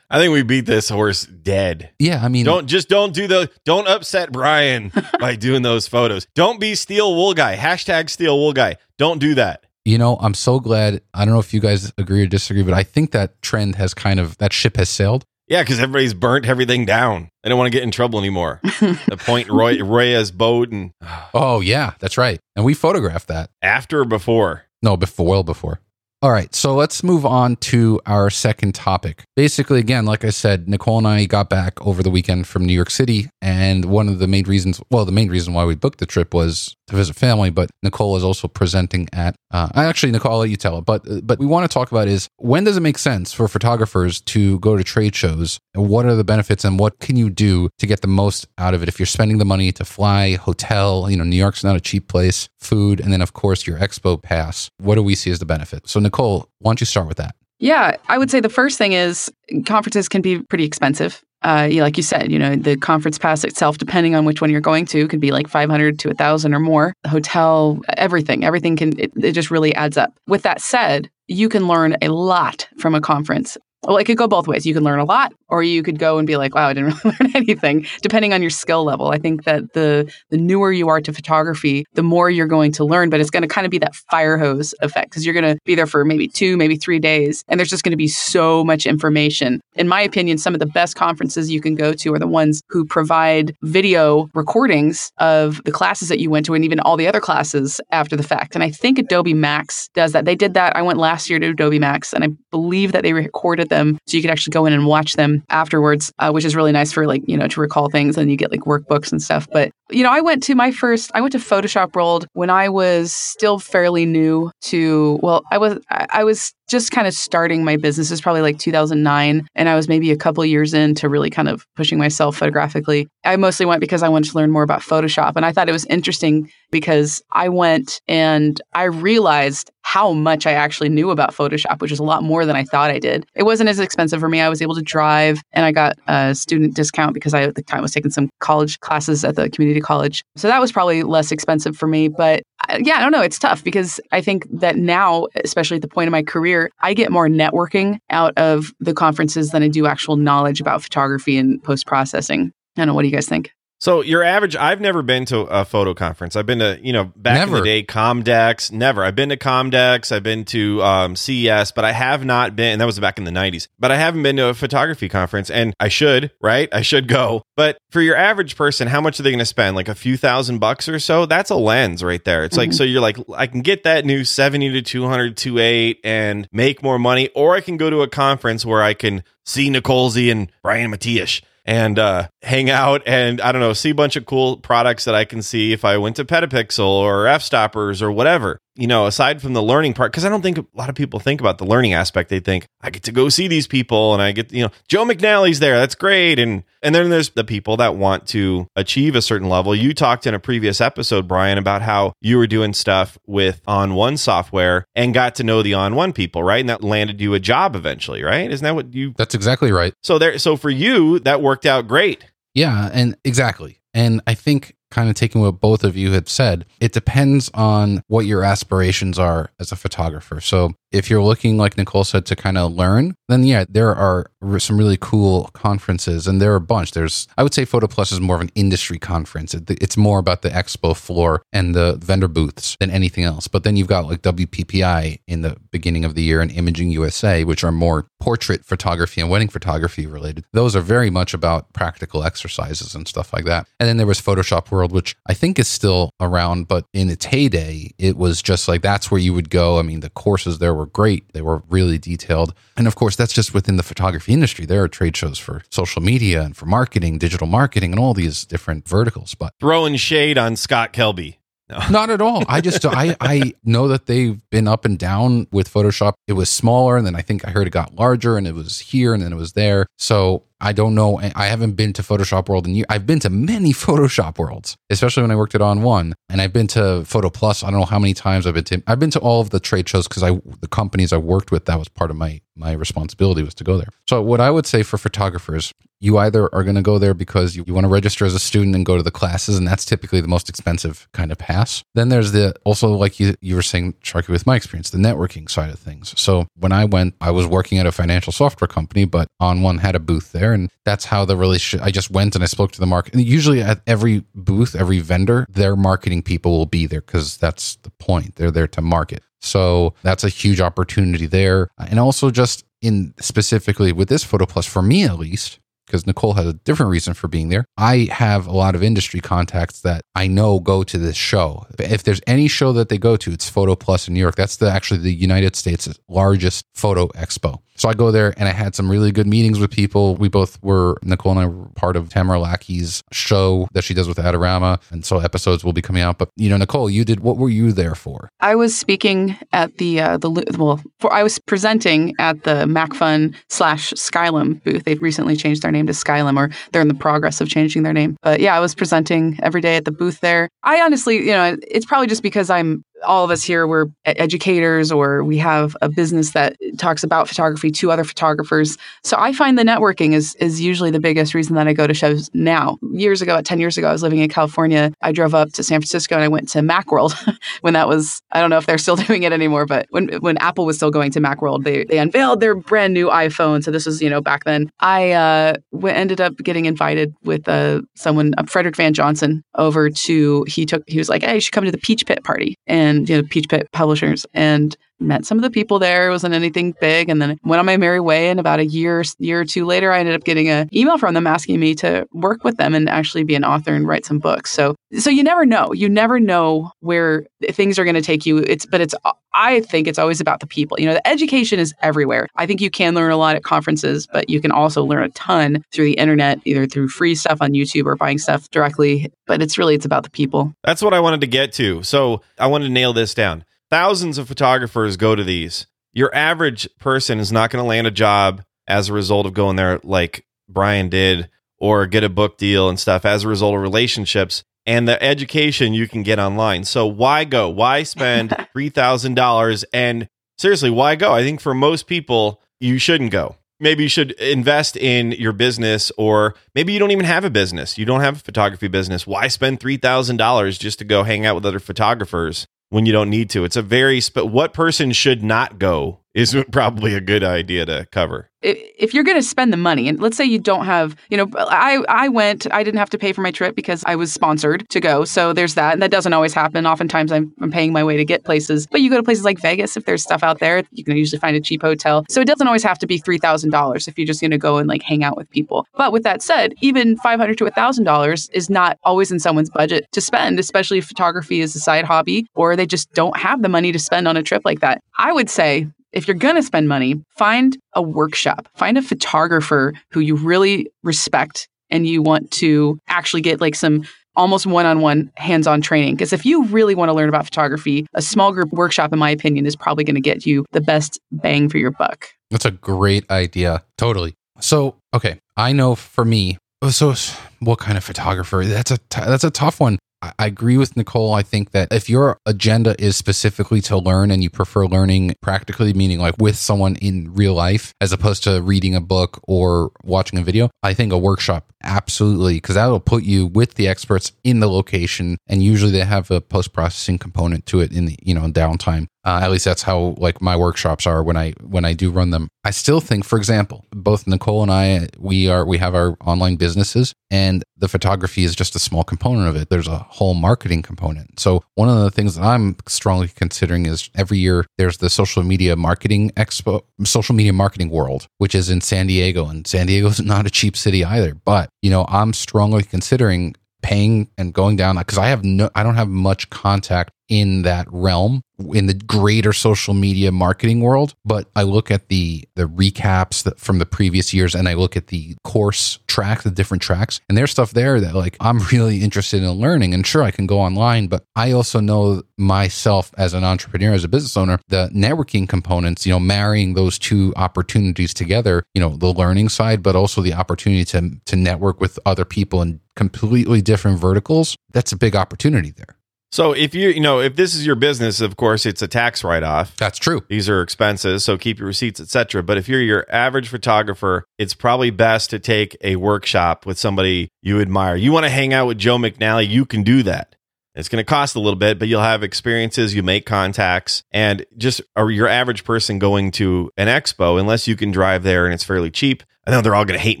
[0.08, 1.90] I think we beat this horse dead.
[1.98, 6.28] Yeah, I mean, don't just don't do the don't upset Brian by doing those photos.
[6.36, 7.56] Don't be steel wool guy.
[7.56, 8.76] Hashtag steel wool guy.
[8.98, 9.64] Don't do that.
[9.84, 11.02] You know, I'm so glad.
[11.12, 13.94] I don't know if you guys agree or disagree, but I think that trend has
[13.94, 15.24] kind of that ship has sailed.
[15.48, 17.30] Yeah, because everybody's burnt everything down.
[17.42, 18.60] They don't want to get in trouble anymore.
[18.64, 20.92] the point Roy Reyes boat and
[21.34, 22.38] oh yeah, that's right.
[22.54, 24.65] And we photographed that after or before.
[24.86, 25.80] No, before, well before.
[26.22, 29.24] All right, so let's move on to our second topic.
[29.34, 32.72] Basically, again, like I said, Nicole and I got back over the weekend from New
[32.72, 35.98] York City, and one of the main reasons, well, the main reason why we booked
[35.98, 37.50] the trip was to visit family.
[37.50, 39.36] But Nicole is also presenting at.
[39.50, 40.84] Uh, actually, Nicole, I'll let you tell it.
[40.84, 44.20] But but we want to talk about is when does it make sense for photographers
[44.22, 45.58] to go to trade shows?
[45.74, 48.74] And what are the benefits, and what can you do to get the most out
[48.74, 48.88] of it?
[48.88, 52.08] If you're spending the money to fly, hotel, you know, New York's not a cheap
[52.08, 54.70] place, food, and then of course your expo pass.
[54.78, 55.88] What do we see as the benefit?
[55.88, 57.34] So Nicole, why don't you start with that?
[57.58, 59.32] Yeah, I would say the first thing is
[59.64, 61.22] conferences can be pretty expensive.
[61.46, 64.60] Uh, like you said, you know, the conference pass itself, depending on which one you're
[64.60, 66.92] going to, could be like 500 to 1,000 or more.
[67.04, 70.12] The hotel, everything, everything can, it, it just really adds up.
[70.26, 73.56] With that said, you can learn a lot from a conference
[73.86, 74.66] well, it could go both ways.
[74.66, 76.94] You can learn a lot, or you could go and be like, "Wow, I didn't
[77.04, 80.88] really learn anything." Depending on your skill level, I think that the the newer you
[80.88, 83.10] are to photography, the more you're going to learn.
[83.10, 85.58] But it's going to kind of be that fire hose effect because you're going to
[85.64, 88.64] be there for maybe two, maybe three days, and there's just going to be so
[88.64, 89.60] much information.
[89.74, 92.62] In my opinion, some of the best conferences you can go to are the ones
[92.68, 97.08] who provide video recordings of the classes that you went to, and even all the
[97.08, 98.54] other classes after the fact.
[98.54, 100.24] And I think Adobe Max does that.
[100.24, 100.76] They did that.
[100.76, 104.16] I went last year to Adobe Max, and I believe that they recorded them so
[104.16, 107.06] you could actually go in and watch them afterwards, uh, which is really nice for
[107.06, 109.46] like, you know, to recall things and you get like workbooks and stuff.
[109.52, 112.68] But, you know, I went to my first, I went to Photoshop World when I
[112.68, 117.76] was still fairly new to, well, I was, I was just kind of starting my
[117.76, 118.10] business.
[118.10, 119.46] is probably like 2009.
[119.54, 123.06] And I was maybe a couple years into really kind of pushing myself photographically.
[123.24, 125.34] I mostly went because I wanted to learn more about Photoshop.
[125.36, 130.52] And I thought it was interesting because I went and I realized how much I
[130.52, 133.24] actually knew about Photoshop, which is a lot more than I thought I did.
[133.36, 134.40] It wasn't as expensive for me.
[134.40, 137.62] I was able to drive and I got a student discount because I at the
[137.62, 140.24] time was taking some college classes at the community college.
[140.36, 142.08] So that was probably less expensive for me.
[142.08, 143.22] But uh, yeah, I don't know.
[143.22, 146.94] It's tough because I think that now, especially at the point of my career, I
[146.94, 151.62] get more networking out of the conferences than I do actual knowledge about photography and
[151.62, 152.52] post processing.
[152.76, 152.94] I don't know.
[152.94, 153.52] What do you guys think?
[153.78, 156.34] So your average, I've never been to a photo conference.
[156.34, 158.72] I've been to, you know, back in the day, Comdex.
[158.72, 159.04] Never.
[159.04, 160.12] I've been to Comdex.
[160.12, 162.72] I've been to um, CES, but I have not been.
[162.72, 163.68] And that was back in the '90s.
[163.78, 166.30] But I haven't been to a photography conference, and I should.
[166.40, 166.70] Right?
[166.72, 167.42] I should go.
[167.54, 169.76] But for your average person, how much are they going to spend?
[169.76, 171.26] Like a few thousand bucks or so?
[171.26, 172.44] That's a lens right there.
[172.44, 172.74] It's like Mhm.
[172.74, 176.82] so you're like, I can get that new 70 to 200 to 8 and make
[176.82, 180.50] more money, or I can go to a conference where I can see Nicolesy and
[180.62, 184.56] Brian Matiash and uh, hang out and I don't know, see a bunch of cool
[184.56, 188.58] products that I can see if I went to Petapixel or Fstoppers or whatever.
[188.76, 191.18] You know, aside from the learning part, because I don't think a lot of people
[191.18, 192.28] think about the learning aspect.
[192.28, 195.04] They think I get to go see these people and I get, you know, Joe
[195.04, 195.78] McNally's there.
[195.78, 196.38] That's great.
[196.38, 199.74] And and then there's the people that want to achieve a certain level.
[199.74, 203.94] You talked in a previous episode, Brian, about how you were doing stuff with On
[203.94, 206.60] One software and got to know the On One people, right?
[206.60, 208.50] And that landed you a job eventually, right?
[208.50, 209.94] Isn't that what you That's exactly right.
[210.02, 212.24] so there so for you that worked out great.
[212.54, 213.80] Yeah, and exactly.
[213.92, 218.02] And I think kind of taking what both of you had said, it depends on
[218.08, 220.40] what your aspirations are as a photographer.
[220.40, 224.30] So if you're looking, like Nicole said, to kind of learn, then yeah, there are
[224.58, 226.92] some really cool conferences, and there are a bunch.
[226.92, 229.54] There's, I would say, Photo Plus is more of an industry conference.
[229.54, 233.48] It, it's more about the expo floor and the vendor booths than anything else.
[233.48, 237.44] But then you've got like WPPI in the beginning of the year and Imaging USA,
[237.44, 240.44] which are more portrait photography and wedding photography related.
[240.52, 243.66] Those are very much about practical exercises and stuff like that.
[243.80, 247.26] And then there was Photoshop World, which I think is still around, but in its
[247.26, 249.78] heyday, it was just like that's where you would go.
[249.78, 252.54] I mean, the courses there were great, they were really detailed.
[252.76, 254.66] And of course, that's just within the photography industry.
[254.66, 258.44] There are trade shows for social media and for marketing, digital marketing, and all these
[258.44, 259.34] different verticals.
[259.34, 261.36] But Throwing shade on Scott Kelby.
[261.90, 262.44] not at all.
[262.48, 266.14] I just I I know that they've been up and down with Photoshop.
[266.28, 268.78] It was smaller, and then I think I heard it got larger, and it was
[268.78, 269.86] here, and then it was there.
[269.98, 271.20] So I don't know.
[271.34, 272.86] I haven't been to Photoshop World in years.
[272.88, 276.52] I've been to many Photoshop Worlds, especially when I worked at On One, and I've
[276.52, 277.62] been to Photo Plus.
[277.62, 278.82] I don't know how many times I've been to.
[278.86, 281.66] I've been to all of the trade shows because I the companies I worked with
[281.66, 283.88] that was part of my my responsibility was to go there.
[284.08, 287.56] So what I would say for photographers, you either are going to go there because
[287.56, 289.84] you, you want to register as a student and go to the classes, and that's
[289.84, 291.82] typically the most expensive kind of pass.
[291.94, 295.48] Then there's the also like you you were saying, Sharky, with my experience, the networking
[295.50, 296.14] side of things.
[296.20, 299.78] So when I went, I was working at a financial software company, but on one
[299.78, 301.86] had a booth there, and that's how the relationship.
[301.86, 303.14] I just went and I spoke to the market.
[303.14, 307.76] And usually at every booth, every vendor, their marketing people will be there because that's
[307.76, 308.36] the point.
[308.36, 309.22] They're there to market.
[309.40, 311.68] So that's a huge opportunity there.
[311.78, 316.34] And also just in specifically with this Photo Plus, for me at least, because Nicole
[316.34, 317.64] had a different reason for being there.
[317.76, 321.66] I have a lot of industry contacts that I know go to this show.
[321.78, 324.36] If there's any show that they go to, it's Photo Plus in New York.
[324.36, 327.60] That's the actually the United States' largest photo expo.
[327.76, 330.16] So I go there and I had some really good meetings with people.
[330.16, 334.08] We both were Nicole and I were part of Tamara Lackey's show that she does
[334.08, 336.18] with Adorama, and so episodes will be coming out.
[336.18, 338.30] But you know, Nicole, you did what were you there for?
[338.40, 343.34] I was speaking at the uh, the well, for, I was presenting at the Macphun
[343.48, 344.84] slash Skylum booth.
[344.84, 347.92] They've recently changed their name to Skylum, or they're in the progress of changing their
[347.92, 348.16] name.
[348.22, 350.48] But yeah, I was presenting every day at the booth there.
[350.62, 354.90] I honestly, you know, it's probably just because I'm all of us here we're educators
[354.90, 358.76] or we have a business that talks about photography to other photographers.
[359.04, 361.94] So i find the networking is is usually the biggest reason that i go to
[361.94, 362.78] shows now.
[362.92, 364.92] Years ago 10 years ago i was living in california.
[365.02, 367.14] I drove up to san francisco and i went to macworld
[367.60, 370.38] when that was i don't know if they're still doing it anymore but when when
[370.38, 373.62] apple was still going to macworld they, they unveiled their brand new iphone.
[373.62, 374.70] So this was you know back then.
[374.80, 375.54] I uh,
[375.86, 380.82] ended up getting invited with uh, someone uh, frederick van johnson over to he took
[380.86, 382.56] he was like hey you should come to the peach pit party.
[382.66, 386.08] And you know peach pit publishers and met some of the people there.
[386.08, 387.08] It wasn't anything big.
[387.08, 388.28] And then went on my merry way.
[388.28, 391.14] And about a year, year or two later, I ended up getting an email from
[391.14, 394.18] them asking me to work with them and actually be an author and write some
[394.18, 394.52] books.
[394.52, 395.72] So, so you never know.
[395.72, 398.38] You never know where things are going to take you.
[398.38, 398.94] It's, but it's,
[399.34, 400.78] I think it's always about the people.
[400.80, 402.28] You know, the education is everywhere.
[402.36, 405.10] I think you can learn a lot at conferences, but you can also learn a
[405.10, 409.12] ton through the internet, either through free stuff on YouTube or buying stuff directly.
[409.26, 410.54] But it's really, it's about the people.
[410.64, 411.82] That's what I wanted to get to.
[411.82, 413.44] So I wanted to nail this down.
[413.70, 415.66] Thousands of photographers go to these.
[415.92, 419.56] Your average person is not going to land a job as a result of going
[419.56, 423.62] there like Brian did or get a book deal and stuff as a result of
[423.62, 426.64] relationships and the education you can get online.
[426.64, 427.48] So why go?
[427.48, 431.12] Why spend $3,000 and seriously, why go?
[431.12, 433.36] I think for most people you shouldn't go.
[433.58, 437.78] Maybe you should invest in your business or maybe you don't even have a business.
[437.78, 439.06] You don't have a photography business.
[439.06, 442.46] Why spend $3,000 just to go hang out with other photographers?
[442.70, 443.44] When you don't need to.
[443.44, 447.86] It's a very sp- what person should not go is probably a good idea to
[447.92, 448.30] cover.
[448.42, 451.26] If you're going to spend the money, and let's say you don't have, you know,
[451.36, 454.68] I I went, I didn't have to pay for my trip because I was sponsored
[454.68, 455.04] to go.
[455.04, 456.64] So there's that, and that doesn't always happen.
[456.64, 459.40] Oftentimes I'm, I'm paying my way to get places, but you go to places like
[459.40, 462.04] Vegas if there's stuff out there, you can usually find a cheap hotel.
[462.08, 464.38] So it doesn't always have to be three thousand dollars if you're just going to
[464.38, 465.66] go and like hang out with people.
[465.76, 469.18] But with that said, even five hundred to a thousand dollars is not always in
[469.18, 473.16] someone's budget to spend, especially if photography is a side hobby or they just don't
[473.16, 474.82] have the money to spend on a trip like that.
[474.98, 479.72] I would say if you're going to spend money, find a workshop, find a photographer
[479.90, 483.82] who you really respect and you want to actually get like some
[484.14, 485.94] almost one on one hands on training.
[485.94, 489.10] Because if you really want to learn about photography, a small group workshop, in my
[489.10, 492.08] opinion, is probably going to get you the best bang for your buck.
[492.30, 493.64] That's a great idea.
[493.78, 494.14] Totally.
[494.38, 496.36] So, okay, I know for me,
[496.70, 496.94] so
[497.40, 498.44] what kind of photographer?
[498.44, 499.78] That's a t- that's a tough one.
[500.18, 501.12] I agree with Nicole.
[501.12, 505.72] I think that if your agenda is specifically to learn and you prefer learning practically,
[505.72, 510.18] meaning like with someone in real life, as opposed to reading a book or watching
[510.18, 514.40] a video, I think a workshop absolutely, because that'll put you with the experts in
[514.40, 515.18] the location.
[515.26, 518.86] And usually they have a post processing component to it in the, you know, downtime.
[519.06, 522.10] Uh, at least that's how like my workshops are when I when I do run
[522.10, 522.28] them.
[522.42, 526.34] I still think, for example, both Nicole and I we are we have our online
[526.34, 529.48] businesses, and the photography is just a small component of it.
[529.48, 531.20] There's a whole marketing component.
[531.20, 535.22] So one of the things that I'm strongly considering is every year there's the social
[535.22, 539.86] media marketing expo, social media marketing world, which is in San Diego, and San Diego
[539.86, 541.14] is not a cheap city either.
[541.14, 545.62] But you know, I'm strongly considering paying and going down because I have no, I
[545.62, 550.94] don't have much contact in that realm in the greater social media marketing world.
[551.04, 554.76] But i look at the the recaps that, from the previous years and i look
[554.76, 558.82] at the course track the different tracks and there's stuff there that like i'm really
[558.82, 559.74] interested in learning.
[559.74, 563.84] And sure i can go online but i also know myself as an entrepreneur as
[563.84, 568.76] a business owner the networking components you know marrying those two opportunities together you know
[568.76, 573.40] the learning side but also the opportunity to to network with other people in completely
[573.40, 574.36] different verticals.
[574.52, 575.75] That's a big opportunity there
[576.12, 579.02] so if you you know if this is your business, of course it's a tax
[579.02, 579.56] write off.
[579.56, 580.04] That's true.
[580.08, 582.22] These are expenses, so keep your receipts, etc.
[582.22, 587.10] But if you're your average photographer, it's probably best to take a workshop with somebody
[587.22, 587.76] you admire.
[587.76, 590.14] You want to hang out with Joe McNally, you can do that.
[590.56, 594.24] It's going to cost a little bit, but you'll have experiences, you make contacts, and
[594.38, 598.32] just are your average person going to an expo, unless you can drive there and
[598.32, 599.02] it's fairly cheap.
[599.26, 600.00] I know they're all going to hate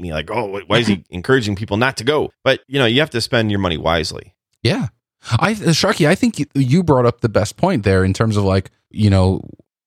[0.00, 2.30] me, like, oh, why is he encouraging people not to go?
[2.42, 4.34] But you know, you have to spend your money wisely.
[4.62, 4.88] Yeah.
[5.30, 8.70] I Sharky, I think you brought up the best point there in terms of like
[8.90, 9.42] you know,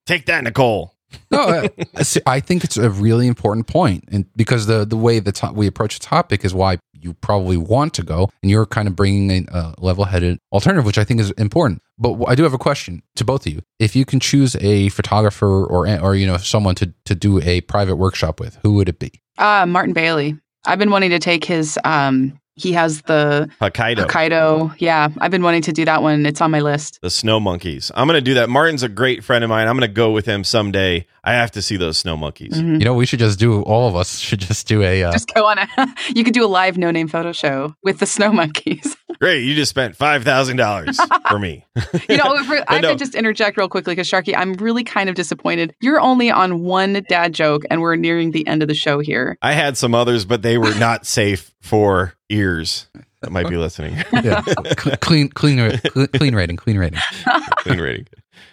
[0.06, 0.94] take that, Nicole.
[1.32, 1.68] no,
[2.28, 5.68] I think it's a really important point, and because the the way the to- we
[5.68, 9.48] approach a topic is why you probably want to go, and you're kind of bringing
[9.50, 11.82] a, level headed alternative, which I think is important.
[11.98, 14.90] But I do have a question to both of you: If you can choose a
[14.90, 18.90] photographer or or you know someone to to do a private workshop with, who would
[18.90, 19.12] it be?
[19.38, 20.38] Uh, Martin Bailey.
[20.66, 24.06] I've been wanting to take his um, he has the Hokkaido.
[24.06, 24.76] Hokkaido.
[24.80, 26.26] Yeah, I've been wanting to do that one.
[26.26, 27.00] It's on my list.
[27.02, 27.92] The snow monkeys.
[27.96, 28.50] I'm going to do that.
[28.50, 29.68] Martin's a great friend of mine.
[29.68, 31.06] I'm going to go with him someday.
[31.24, 32.54] I have to see those snow monkeys.
[32.54, 32.76] Mm-hmm.
[32.76, 33.62] You know, we should just do.
[33.64, 35.04] All of us should just do a.
[35.04, 35.68] Uh, just go on a.
[36.16, 38.96] you could do a live no name photo show with the snow monkeys.
[39.20, 41.66] Great, you just spent five thousand dollars for me.
[42.10, 42.36] you know,
[42.68, 42.90] I no.
[42.90, 45.76] could just interject real quickly because Sharky, I'm really kind of disappointed.
[45.82, 49.38] You're only on one dad joke, and we're nearing the end of the show here.
[49.42, 52.88] I had some others, but they were not safe for ears
[53.22, 53.96] that might be listening.
[54.24, 54.42] yeah,
[54.76, 57.00] clean, clean, clean rating, clean rating,
[57.58, 58.08] clean rating.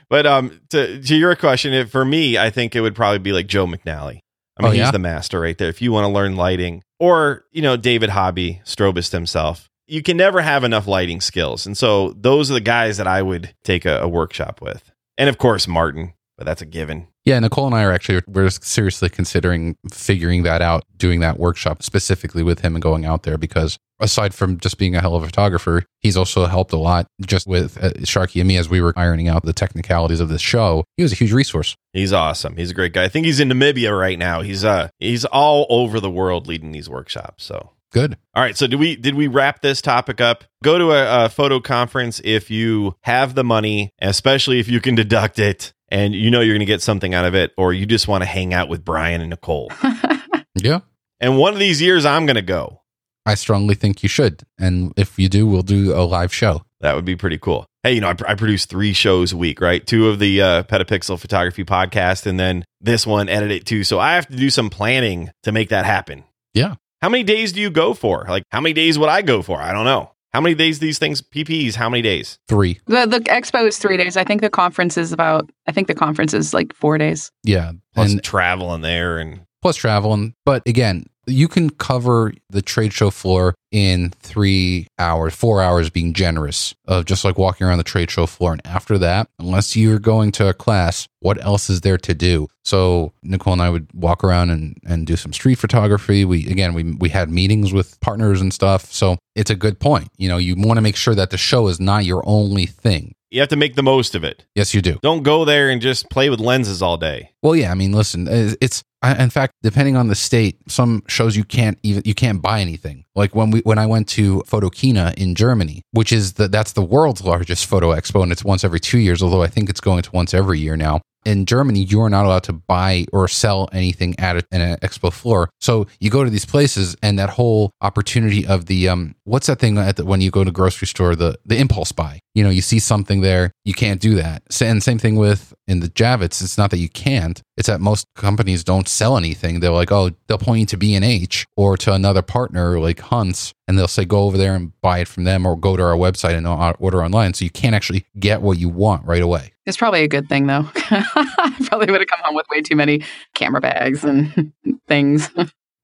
[0.08, 3.32] But um, to to your question, it, for me, I think it would probably be
[3.32, 4.20] like Joe McNally.
[4.58, 4.84] I mean, oh, yeah?
[4.84, 5.68] he's the master right there.
[5.68, 10.16] If you want to learn lighting, or you know, David Hobby, strobist himself, you can
[10.16, 13.85] never have enough lighting skills, and so those are the guys that I would take
[13.85, 17.09] a, a workshop with, and of course Martin but that's a given.
[17.25, 21.83] Yeah, Nicole and I are actually we're seriously considering figuring that out, doing that workshop
[21.83, 25.22] specifically with him and going out there because aside from just being a hell of
[25.22, 28.81] a photographer, he's also helped a lot just with uh, Sharky and me as we
[28.81, 30.85] were ironing out the technicalities of this show.
[30.96, 31.75] He was a huge resource.
[31.92, 32.57] He's awesome.
[32.57, 33.05] He's a great guy.
[33.05, 34.42] I think he's in Namibia right now.
[34.42, 37.44] He's uh he's all over the world leading these workshops.
[37.44, 38.18] So Good.
[38.35, 38.54] All right.
[38.54, 40.44] So, do we did we wrap this topic up?
[40.62, 44.94] Go to a, a, photo conference if you have the money, especially if you can
[44.94, 47.87] deduct it and you know you're going to get something out of it, or you
[47.87, 49.72] just want to hang out with Brian and Nicole.
[50.54, 50.80] yeah.
[51.20, 52.82] And one of these years, I'm going to go.
[53.24, 54.42] I strongly think you should.
[54.59, 56.66] And if you do, we'll do a live show.
[56.80, 57.64] That would be pretty cool.
[57.82, 59.87] Hey, you know, I, I produce three shows a week, right?
[59.87, 63.85] Two of the uh, Petapixel Photography podcast, and then this one, edit it too.
[63.85, 66.24] So I have to do some planning to make that happen.
[66.52, 66.74] Yeah.
[67.02, 68.24] How many days do you go for?
[68.28, 69.61] Like, how many days would I go for?
[69.61, 70.12] I don't know.
[70.32, 71.74] How many days these things PPEs?
[71.74, 72.38] How many days?
[72.46, 72.78] Three.
[72.87, 74.16] The the expo is three days.
[74.16, 75.50] I think the conference is about.
[75.66, 77.30] I think the conference is like four days.
[77.42, 77.72] Yeah.
[77.94, 80.12] Plus and traveling there and plus travel.
[80.12, 85.90] And, but again, you can cover the trade show floor in three hours, four hours
[85.90, 88.52] being generous of just like walking around the trade show floor.
[88.52, 92.48] And after that, unless you're going to a class, what else is there to do?
[92.64, 96.24] So Nicole and I would walk around and, and do some street photography.
[96.24, 98.92] We again we we had meetings with partners and stuff.
[98.92, 100.08] So it's a good point.
[100.16, 103.14] You know, you want to make sure that the show is not your only thing.
[103.30, 104.44] you have to make the most of it.
[104.54, 104.98] Yes, you do.
[105.02, 107.32] Don't go there and just play with lenses all day.
[107.42, 107.70] Well, yeah.
[107.70, 111.78] I mean, listen, it's, it's In fact, depending on the state, some shows you can't
[111.82, 113.04] even you can't buy anything.
[113.14, 116.82] Like when we when I went to Photokina in Germany, which is the that's the
[116.82, 119.22] world's largest photo expo, and it's once every two years.
[119.22, 121.00] Although I think it's going to once every year now.
[121.26, 125.12] In Germany, you are not allowed to buy or sell anything at a- an expo
[125.12, 125.50] floor.
[125.60, 129.58] So you go to these places, and that whole opportunity of the um, what's that
[129.58, 132.20] thing at the, when you go to grocery store, the the impulse buy.
[132.36, 134.42] You know, you see something there, you can't do that.
[134.60, 136.42] And same thing with in the Javits.
[136.42, 137.42] It's not that you can't.
[137.56, 139.60] It's that most companies don't sell anything.
[139.60, 143.00] They're like, oh, they'll point you to B and H or to another partner like
[143.00, 145.82] Hunts, and they'll say go over there and buy it from them, or go to
[145.82, 146.46] our website and
[146.78, 147.34] order online.
[147.34, 149.52] So you can't actually get what you want right away.
[149.66, 150.68] It's probably a good thing though.
[150.74, 153.02] I probably would have come home with way too many
[153.35, 154.52] camera bags and
[154.88, 155.31] things.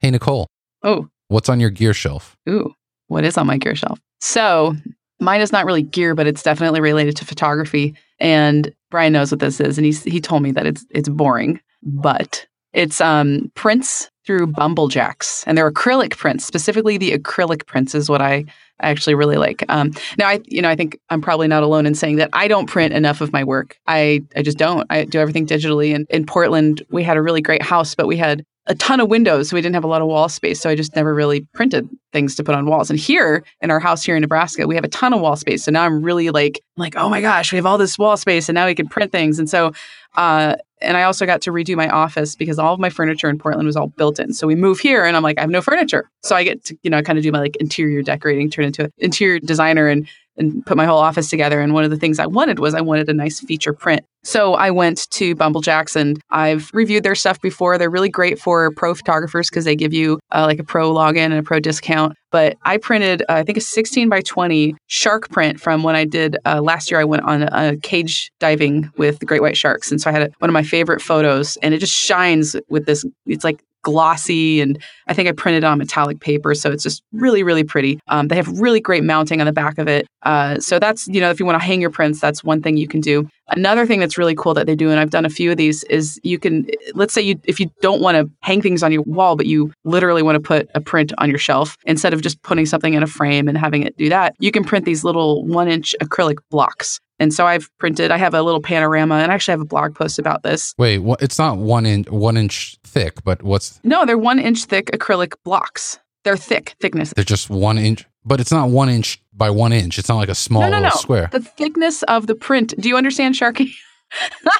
[0.00, 0.46] Hey Nicole,
[0.82, 2.36] Oh, what's on your gear shelf?
[2.48, 2.72] ooh,
[3.08, 3.98] what is on my gear shelf?
[4.20, 4.74] So
[5.20, 7.94] mine is not really gear, but it's definitely related to photography.
[8.20, 11.60] And Brian knows what this is, and he's he told me that it's it's boring,
[11.82, 16.44] but it's um prints through Bumblejax, and they're acrylic prints.
[16.44, 18.44] Specifically, the acrylic prints is what I
[18.80, 19.64] actually really like.
[19.68, 22.48] Um, now, I you know I think I'm probably not alone in saying that I
[22.48, 23.76] don't print enough of my work.
[23.86, 24.86] I I just don't.
[24.90, 25.94] I do everything digitally.
[25.94, 29.08] And in Portland, we had a really great house, but we had a ton of
[29.08, 30.60] windows, so we didn't have a lot of wall space.
[30.60, 32.90] So I just never really printed things to put on walls.
[32.90, 35.64] And here in our house here in Nebraska, we have a ton of wall space.
[35.64, 38.48] So now I'm really like, like, oh my gosh, we have all this wall space,
[38.48, 39.40] and now we can print things.
[39.40, 39.72] And so,
[40.14, 43.38] uh, and I also got to redo my office because all of my furniture in
[43.38, 44.32] Portland was all built in.
[44.32, 46.10] So we move here, and I'm like, I have no furniture.
[46.22, 48.84] So I get to, you know, kind of do my like interior decorating, turn into
[48.84, 51.60] an interior designer, and and put my whole office together.
[51.60, 54.02] And one of the things I wanted was I wanted a nice feature print.
[54.24, 57.76] So I went to Bumblejax and I've reviewed their stuff before.
[57.76, 61.26] They're really great for pro photographers because they give you uh, like a pro login
[61.26, 62.14] and a pro discount.
[62.30, 66.04] But I printed, uh, I think, a 16 by 20 shark print from when I
[66.04, 67.00] did uh, last year.
[67.00, 69.90] I went on a cage diving with the great white sharks.
[69.90, 72.86] And so I had a, one of my favorite photos and it just shines with
[72.86, 76.54] this, it's like glossy and I think I printed on metallic paper.
[76.54, 78.00] So it's just really, really pretty.
[78.08, 80.06] Um, they have really great mounting on the back of it.
[80.22, 82.76] Uh, so that's, you know, if you want to hang your prints, that's one thing
[82.76, 83.28] you can do.
[83.48, 85.82] Another thing that's really cool that they do, and I've done a few of these,
[85.84, 89.02] is you can, let's say you, if you don't want to hang things on your
[89.02, 92.40] wall, but you literally want to put a print on your shelf, instead of just
[92.42, 95.44] putting something in a frame and having it do that, you can print these little
[95.44, 97.00] one inch acrylic blocks.
[97.22, 99.94] And so I've printed, I have a little panorama and I actually have a blog
[99.94, 100.74] post about this.
[100.76, 104.64] Wait, what, it's not one inch one inch thick, but what's No, they're one inch
[104.64, 106.00] thick acrylic blocks.
[106.24, 107.12] They're thick, thickness.
[107.14, 110.00] they're just one inch, but it's not one inch by one inch.
[110.00, 111.00] It's not like a small no, no, little no.
[111.00, 111.28] square.
[111.30, 112.74] The thickness of the print.
[112.76, 113.72] Do you understand, Sharky?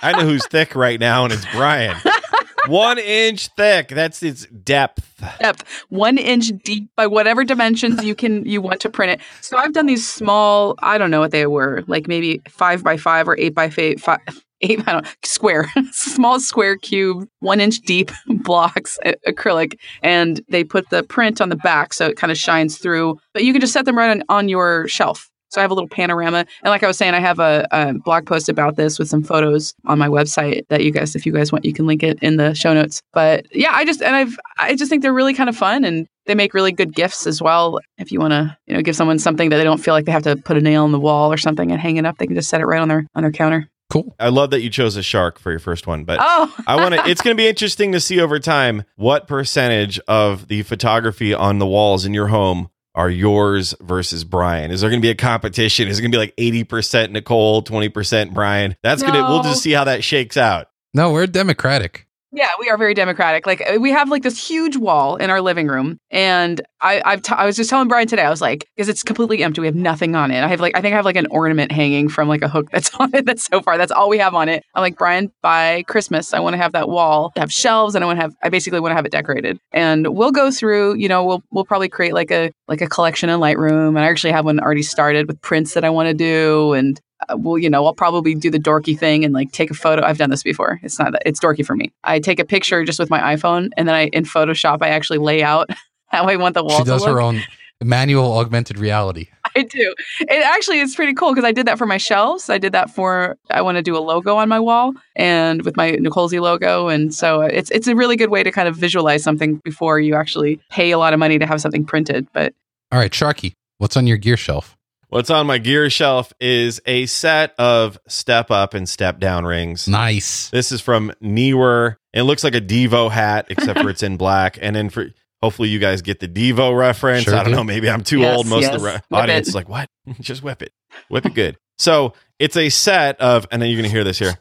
[0.01, 1.97] I know who's thick right now, and it's Brian.
[2.67, 3.89] One inch thick.
[3.89, 5.23] That's its depth.
[5.41, 9.57] depth one inch deep by whatever dimensions you can you want to print it so
[9.57, 13.29] i've done these small i don't know what they were like maybe five by five
[13.29, 14.19] or eight by fa- five
[14.63, 18.99] eight i don't square small square cube one inch deep blocks
[19.29, 23.17] acrylic and they put the print on the back so it kind of shines through
[23.33, 25.75] but you can just set them right on, on your shelf so I have a
[25.75, 28.99] little panorama, and like I was saying, I have a, a blog post about this
[28.99, 31.87] with some photos on my website that you guys, if you guys want, you can
[31.87, 33.03] link it in the show notes.
[33.13, 36.09] But yeah, I just and I've I just think they're really kind of fun, and
[36.27, 37.81] they make really good gifts as well.
[37.99, 40.13] If you want to, you know, give someone something that they don't feel like they
[40.13, 42.27] have to put a nail in the wall or something and hang it up, they
[42.27, 43.69] can just set it right on their on their counter.
[43.91, 44.15] Cool.
[44.19, 46.95] I love that you chose a shark for your first one, but Oh, I want
[46.95, 47.03] to.
[47.11, 51.59] It's going to be interesting to see over time what percentage of the photography on
[51.59, 54.71] the walls in your home are yours versus Brian.
[54.71, 55.89] Is there going to be a competition?
[55.89, 58.77] Is it going to be like eighty percent Nicole, twenty percent Brian?
[58.83, 59.23] That's gonna.
[59.23, 60.69] We'll just see how that shakes out.
[60.95, 62.07] No, we're democratic.
[62.35, 63.47] Yeah, we are very democratic.
[63.47, 67.35] Like we have like this huge wall in our living room, and I I've t-
[67.37, 68.23] I was just telling Brian today.
[68.23, 69.61] I was like, because it's completely empty.
[69.61, 70.43] We have nothing on it.
[70.43, 72.71] I have like I think I have like an ornament hanging from like a hook
[72.73, 73.27] that's on it.
[73.27, 73.77] That's so far.
[73.77, 74.65] That's all we have on it.
[74.75, 75.31] I'm like Brian.
[75.43, 78.35] By Christmas, I want to have that wall have shelves, and I want to have.
[78.43, 79.59] I basically want to have it decorated.
[79.73, 80.95] And we'll go through.
[80.95, 84.07] You know, we'll we'll probably create like a like a collection in Lightroom, and I
[84.07, 87.59] actually have one already started with prints that I want to do, and Uh, well,
[87.59, 90.05] you know, I'll probably do the dorky thing and like take a photo.
[90.05, 90.81] I've done this before.
[90.83, 91.93] It's not that it's dorky for me.
[92.05, 95.19] I take a picture just with my iPhone and then I in Photoshop I actually
[95.19, 95.71] lay out
[96.07, 97.43] how I want the wall She does her own
[97.85, 99.29] manual augmented reality.
[99.57, 99.95] I do.
[100.21, 102.49] It actually is pretty cool because I did that for my shelves.
[102.49, 105.77] I did that for I want to do a logo on my wall and with
[105.77, 109.23] my Nicolesy logo, and so it's it's a really good way to kind of visualize
[109.23, 112.27] something before you actually pay a lot of money to have something printed.
[112.33, 112.55] But
[112.91, 114.77] All right, Sharky, what's on your gear shelf?
[115.13, 119.87] What's on my gear shelf is a set of step up and step down rings.
[119.87, 120.49] Nice.
[120.49, 121.97] This is from Neewer.
[122.15, 124.59] It looks like a Devo hat, except for it's in black.
[124.63, 125.09] And then for
[125.43, 127.25] hopefully you guys get the Devo reference.
[127.25, 127.57] Sure I don't do.
[127.57, 127.65] know.
[127.65, 128.47] Maybe I'm too Yes, old.
[128.47, 129.51] Most of the re- audience it.
[129.51, 129.91] is like, what?
[130.21, 130.73] Just whip it.
[131.11, 131.59] Whip it good.
[131.77, 134.39] So it's a set of, and then you're going to hear this here.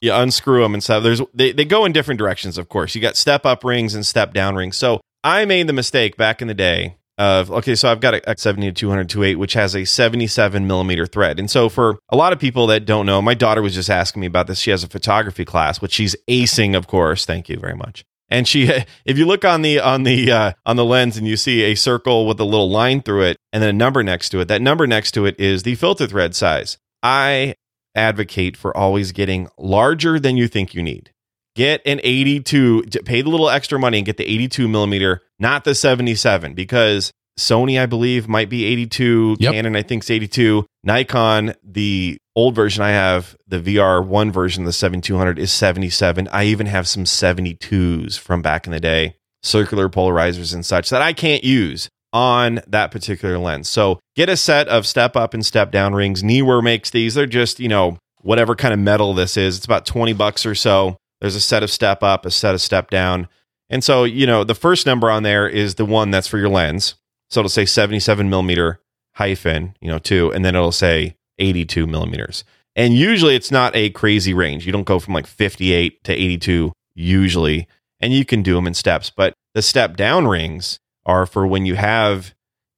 [0.00, 1.04] You unscrew them and stuff.
[1.04, 2.96] There's they, they go in different directions, of course.
[2.96, 4.76] You got step up rings and step down rings.
[4.76, 8.30] So I made the mistake back in the day of okay, so I've got a,
[8.30, 11.38] a 70 to 200 28, which has a 77 millimeter thread.
[11.38, 14.20] And so for a lot of people that don't know, my daughter was just asking
[14.20, 14.60] me about this.
[14.60, 17.26] She has a photography class, which she's acing, of course.
[17.26, 18.04] Thank you very much.
[18.30, 18.70] And she,
[19.04, 21.74] if you look on the on the uh, on the lens and you see a
[21.74, 24.62] circle with a little line through it and then a number next to it, that
[24.62, 26.78] number next to it is the filter thread size.
[27.02, 27.54] I
[27.94, 31.10] advocate for always getting larger than you think you need.
[31.56, 35.74] Get an 82, pay the little extra money and get the 82 millimeter, not the
[35.74, 39.36] 77, because Sony, I believe, might be 82.
[39.38, 39.52] Yep.
[39.52, 40.66] Canon, I think, is 82.
[40.84, 46.28] Nikon, the old version I have, the VR1 version, the 7200, is 77.
[46.28, 51.02] I even have some 72s from back in the day, circular polarizers and such that
[51.02, 53.68] I can't use on that particular lens.
[53.68, 56.22] So get a set of step up and step down rings.
[56.22, 57.14] Neewer makes these.
[57.14, 59.56] They're just, you know, whatever kind of metal this is.
[59.56, 60.96] It's about 20 bucks or so.
[61.20, 63.28] There's a set of step up, a set of step down.
[63.70, 66.48] And so, you know, the first number on there is the one that's for your
[66.48, 66.94] lens.
[67.30, 68.80] So it'll say 77 millimeter
[69.14, 72.44] hyphen, you know, two, and then it'll say 82 millimeters.
[72.76, 74.64] And usually it's not a crazy range.
[74.64, 77.66] You don't go from like 58 to 82 usually,
[78.00, 79.10] and you can do them in steps.
[79.10, 82.34] But the step down rings are for when you have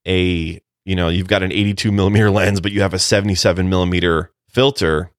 [0.06, 4.32] a, you know, you've got an 82 millimeter lens, but you have a 77 millimeter
[4.48, 5.10] filter.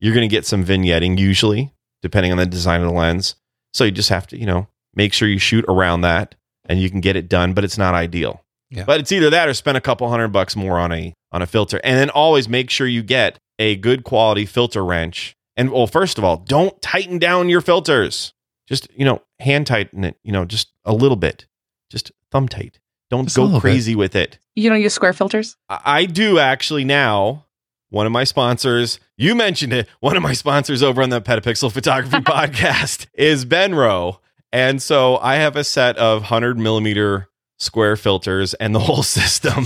[0.00, 1.72] You're going to get some vignetting usually,
[2.06, 3.34] depending on the design of the lens.
[3.74, 6.88] So you just have to, you know, make sure you shoot around that and you
[6.88, 8.44] can get it done, but it's not ideal.
[8.70, 8.84] Yeah.
[8.84, 11.46] But it's either that or spend a couple hundred bucks more on a on a
[11.46, 11.80] filter.
[11.82, 15.36] And then always make sure you get a good quality filter wrench.
[15.56, 18.32] And well, first of all, don't tighten down your filters.
[18.68, 21.46] Just, you know, hand tighten it, you know, just a little bit.
[21.90, 22.78] Just thumb tight.
[23.10, 23.62] Don't Just go little bit.
[23.62, 24.38] crazy with it.
[24.56, 25.56] you don't use square filters.
[25.68, 27.45] I I do actually now.
[27.96, 29.88] One of my sponsors, you mentioned it.
[30.00, 34.18] One of my sponsors over on the Petapixel Photography podcast is Benro.
[34.52, 39.64] And so I have a set of 100 millimeter square filters and the whole system.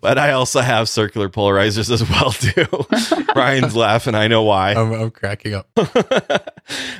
[0.00, 2.30] But I also have circular polarizers as well
[3.24, 3.26] too.
[3.34, 4.14] Brian's laughing.
[4.14, 4.74] I know why.
[4.74, 5.68] I'm, I'm cracking up.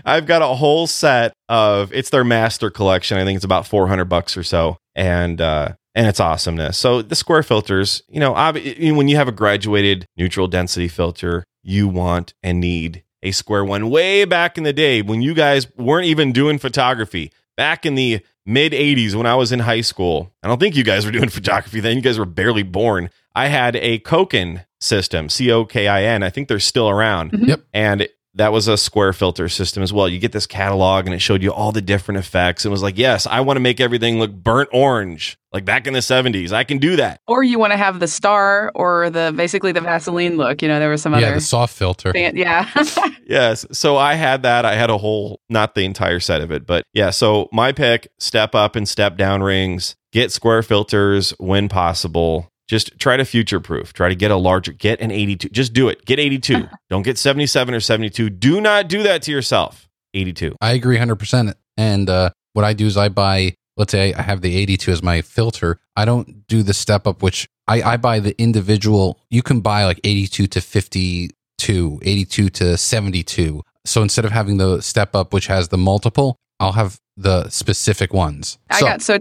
[0.04, 3.18] I've got a whole set of it's their master collection.
[3.18, 4.78] I think it's about 400 bucks or so.
[4.96, 6.76] And uh and it's awesomeness.
[6.78, 11.44] So the square filters, you know, ob- when you have a graduated neutral density filter,
[11.62, 13.88] you want and need a square one.
[13.90, 18.20] Way back in the day when you guys weren't even doing photography, back in the
[18.44, 20.32] mid 80s when I was in high school.
[20.42, 21.96] I don't think you guys were doing photography then.
[21.96, 23.10] You guys were barely born.
[23.34, 26.22] I had a Cokin system, C O K I N.
[26.22, 27.30] I think they're still around.
[27.32, 27.46] Mhm.
[27.48, 27.60] Yep.
[27.72, 30.08] And that was a square filter system as well.
[30.08, 32.64] You get this catalog and it showed you all the different effects.
[32.64, 35.92] It was like, yes, I want to make everything look burnt orange, like back in
[35.92, 36.52] the 70s.
[36.52, 37.20] I can do that.
[37.26, 40.62] Or you want to have the star or the basically the Vaseline look.
[40.62, 42.12] You know, there was some yeah, other the soft filter.
[42.12, 42.36] thing.
[42.36, 42.68] Yeah.
[43.24, 43.64] Yes.
[43.72, 44.66] So I had that.
[44.66, 47.10] I had a whole, not the entire set of it, but yeah.
[47.10, 52.51] So my pick step up and step down rings, get square filters when possible.
[52.72, 53.92] Just try to future proof.
[53.92, 55.50] Try to get a larger, get an 82.
[55.50, 56.06] Just do it.
[56.06, 56.66] Get 82.
[56.88, 58.30] Don't get 77 or 72.
[58.30, 59.90] Do not do that to yourself.
[60.14, 60.56] 82.
[60.58, 61.52] I agree 100%.
[61.76, 65.02] And uh, what I do is I buy, let's say I have the 82 as
[65.02, 65.80] my filter.
[65.96, 69.20] I don't do the step up, which I, I buy the individual.
[69.28, 73.62] You can buy like 82 to 52, 82 to 72.
[73.84, 78.14] So instead of having the step up, which has the multiple, I'll have the specific
[78.14, 78.56] ones.
[78.70, 79.18] I so got so.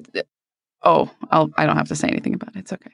[0.83, 1.51] Oh, I'll.
[1.57, 2.59] I don't have to say anything about it.
[2.59, 2.91] It's okay.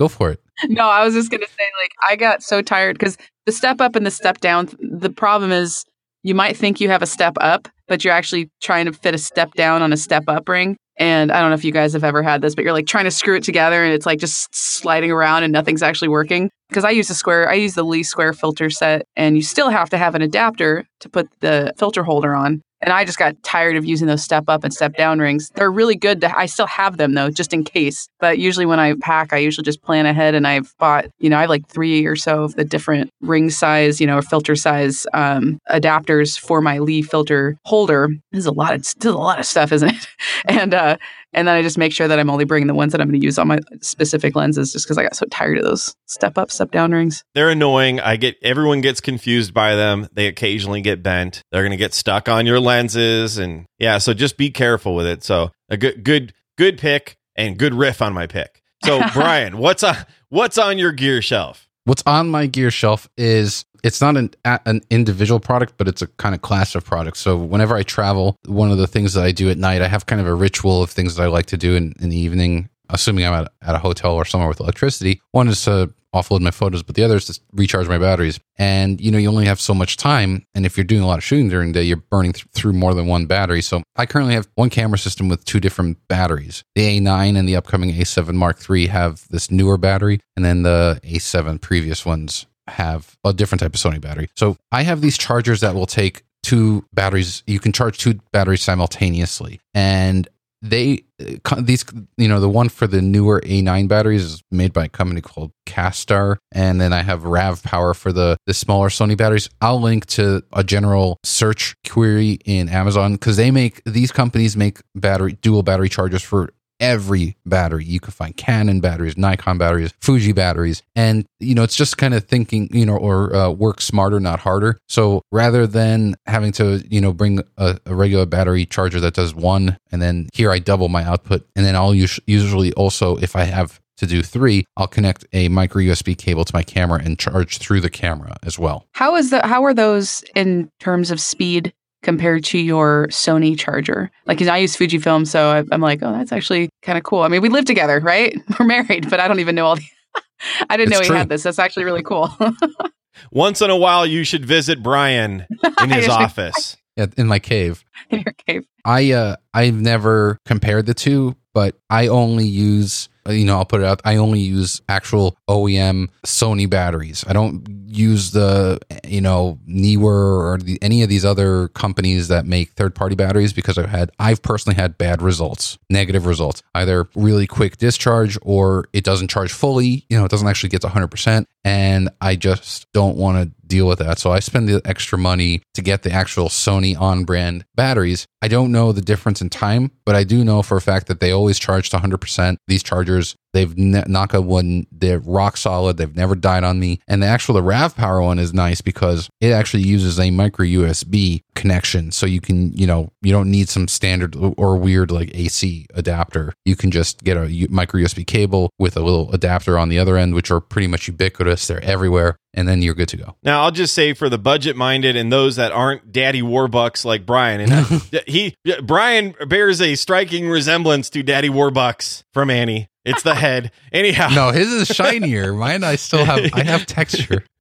[0.00, 0.40] Go for it.
[0.68, 3.94] No, I was just gonna say like I got so tired because the step up
[3.96, 4.68] and the step down.
[4.80, 5.84] The problem is
[6.22, 9.18] you might think you have a step up, but you're actually trying to fit a
[9.18, 10.76] step down on a step up ring.
[10.98, 13.04] And I don't know if you guys have ever had this, but you're like trying
[13.04, 16.50] to screw it together and it's like just sliding around and nothing's actually working.
[16.70, 19.68] Because I use the square, I use the Lee square filter set, and you still
[19.68, 22.62] have to have an adapter to put the filter holder on.
[22.82, 25.50] And I just got tired of using those step up and step down rings.
[25.54, 28.08] They're really good to, I still have them though, just in case.
[28.20, 31.36] But usually when I pack, I usually just plan ahead and I've bought, you know,
[31.36, 34.56] I have like three or so of the different ring size, you know, or filter
[34.56, 38.08] size um, adapters for my Lee filter holder.
[38.32, 40.06] This is a lot of, this is a lot of stuff, isn't it?
[40.46, 40.96] And, uh,
[41.32, 43.20] And then I just make sure that I'm only bringing the ones that I'm going
[43.20, 46.36] to use on my specific lenses just because I got so tired of those step
[46.36, 47.24] up, step down rings.
[47.34, 48.00] They're annoying.
[48.00, 50.08] I get everyone gets confused by them.
[50.12, 51.42] They occasionally get bent.
[51.52, 55.06] They're going to get stuck on your lenses and yeah, so just be careful with
[55.06, 55.22] it.
[55.22, 58.62] So a good good good pick and good riff on my pick.
[58.84, 59.96] So Brian, what's on
[60.28, 61.68] what's on your gear shelf?
[61.84, 66.06] What's on my gear shelf is it's not an an individual product, but it's a
[66.06, 67.20] kind of class of products.
[67.20, 70.06] So whenever I travel, one of the things that I do at night, I have
[70.06, 72.68] kind of a ritual of things that I like to do in, in the evening.
[72.92, 76.50] Assuming I'm at, at a hotel or somewhere with electricity, one is to offload my
[76.50, 78.40] photos, but the other is to recharge my batteries.
[78.58, 81.18] And you know, you only have so much time, and if you're doing a lot
[81.18, 83.62] of shooting during the day, you're burning th- through more than one battery.
[83.62, 86.64] So I currently have one camera system with two different batteries.
[86.74, 91.00] The A9 and the upcoming A7 Mark III have this newer battery, and then the
[91.04, 94.28] A7 previous ones have a different type of Sony battery.
[94.36, 97.42] So I have these chargers that will take two batteries.
[97.46, 100.28] You can charge two batteries simultaneously, and
[100.62, 101.84] they uh, these
[102.16, 105.52] you know the one for the newer A9 batteries is made by a company called
[105.66, 109.48] Kastar and then I have Rav Power for the the smaller Sony batteries.
[109.60, 114.80] I'll link to a general search query in Amazon cuz they make these companies make
[114.94, 116.50] battery dual battery chargers for
[116.80, 117.84] every battery.
[117.84, 120.82] You can find Canon batteries, Nikon batteries, Fuji batteries.
[120.96, 124.40] And, you know, it's just kind of thinking, you know, or uh, work smarter, not
[124.40, 124.78] harder.
[124.88, 129.34] So rather than having to, you know, bring a, a, regular battery charger that does
[129.34, 131.46] one, and then here I double my output.
[131.54, 135.48] And then I'll us- usually also, if I have to do three, I'll connect a
[135.48, 138.86] micro USB cable to my camera and charge through the camera as well.
[138.92, 141.72] How is the how are those in terms of speed
[142.02, 144.10] compared to your Sony charger.
[144.26, 147.22] Like, I use Fujifilm, so I, am like, oh, that's actually kind of cool.
[147.22, 148.36] I mean, we live together, right?
[148.58, 149.84] We're married, but I don't even know all the.
[150.70, 151.16] I didn't it's know he true.
[151.16, 151.42] had this.
[151.42, 152.34] That's actually really cool.
[153.30, 155.46] Once in a while, you should visit Brian
[155.82, 156.76] in his office.
[156.96, 157.84] Yeah, in my cave.
[158.08, 158.66] In your cave.
[158.84, 163.64] I uh I've never compared the two, but I only use Uh, you know, I'll
[163.64, 164.00] put it out.
[164.04, 167.24] I only use actual OEM Sony batteries.
[167.26, 172.46] I don't use the, you know, Neewer or the, any of these other companies that
[172.46, 177.08] make third party batteries because I've had, I've personally had bad results, negative results, either
[177.14, 180.06] really quick discharge or it doesn't charge fully.
[180.08, 181.46] You know, it doesn't actually get to 100%.
[181.64, 184.18] And I just don't want to deal with that.
[184.18, 188.26] So I spend the extra money to get the actual Sony on brand batteries.
[188.42, 191.20] I don't know the difference in time, but I do know for a fact that
[191.20, 192.56] they always charge to 100%.
[192.66, 193.09] These chargers
[193.52, 194.86] They've ne- knock a one.
[194.92, 195.96] They're rock solid.
[195.96, 197.00] They've never died on me.
[197.08, 200.64] And the actual the Rav Power one is nice because it actually uses a micro
[200.64, 205.34] USB connection, so you can you know you don't need some standard or weird like
[205.34, 206.52] AC adapter.
[206.64, 210.16] You can just get a micro USB cable with a little adapter on the other
[210.16, 211.66] end, which are pretty much ubiquitous.
[211.66, 213.36] They're everywhere and then you're good to go.
[213.42, 217.24] Now, I'll just say for the budget minded and those that aren't daddy warbucks like
[217.24, 222.88] Brian, and he Brian bears a striking resemblance to Daddy Warbucks from Annie.
[223.04, 223.72] It's the head.
[223.92, 225.52] Anyhow, no, his is shinier.
[225.54, 226.50] Mine, I still have.
[226.52, 227.44] I have texture.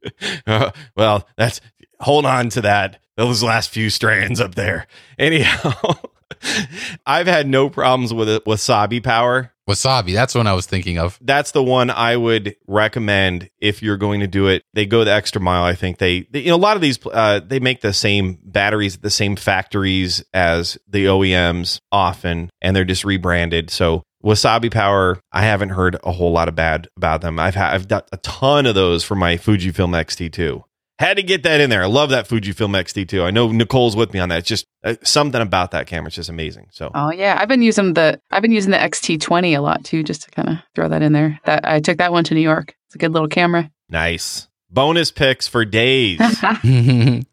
[0.47, 1.59] Uh, well, that's
[1.99, 3.01] hold on to that.
[3.17, 4.87] Those last few strands up there.
[5.17, 5.73] Anyhow,
[7.05, 9.51] I've had no problems with it wasabi power.
[9.69, 11.19] Wasabi, that's one I was thinking of.
[11.21, 14.63] That's the one I would recommend if you're going to do it.
[14.73, 15.63] They go the extra mile.
[15.63, 18.39] I think they, they you know, a lot of these, uh, they make the same
[18.41, 23.69] batteries at the same factories as the OEMs often, and they're just rebranded.
[23.69, 27.39] So Wasabi Power, I haven't heard a whole lot of bad about them.
[27.39, 30.63] I've had, I've got a ton of those for my Fujifilm X-T2.
[30.99, 31.84] Had to get that in there.
[31.84, 33.24] I love that Fujifilm X-T2.
[33.24, 34.39] I know Nicole's with me on that.
[34.39, 36.07] It's just uh, something about that camera.
[36.07, 36.67] It's just amazing.
[36.72, 36.91] So.
[36.93, 40.24] Oh yeah, I've been using the I've been using the X-T20 a lot too, just
[40.24, 41.39] to kind of throw that in there.
[41.45, 42.76] That I took that one to New York.
[42.88, 43.72] It's a good little camera.
[43.88, 46.20] Nice bonus picks for days.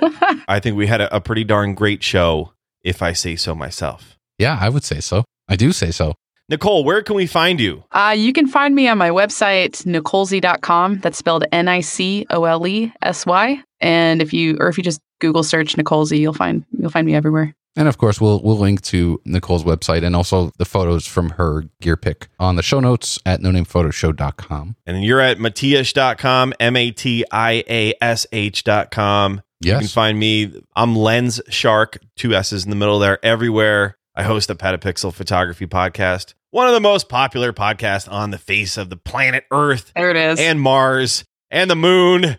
[0.48, 2.52] I think we had a, a pretty darn great show,
[2.82, 4.18] if I say so myself.
[4.38, 5.24] Yeah, I would say so.
[5.50, 6.14] I do say so.
[6.48, 7.84] Nicole, where can we find you?
[7.92, 10.98] Uh, you can find me on my website, nicolesy.com.
[10.98, 13.62] That's spelled N I C O L E S Y.
[13.80, 17.14] And if you, or if you just Google search Nicolesy, you'll find, you'll find me
[17.14, 17.54] everywhere.
[17.76, 21.64] And of course, we'll we'll link to Nicole's website and also the photos from her
[21.80, 24.76] gear pick on the show notes at nonamephotosshow.com.
[24.86, 29.42] And you're at matiash.com, M A T I A S H.com.
[29.60, 29.74] Yes.
[29.74, 30.62] You can find me.
[30.74, 33.96] I'm Lens Shark, two S's in the middle there, everywhere.
[34.20, 38.76] I host the Petapixel photography podcast, one of the most popular podcasts on the face
[38.76, 39.92] of the planet Earth.
[39.96, 40.38] There it is.
[40.38, 42.36] And Mars and the moon.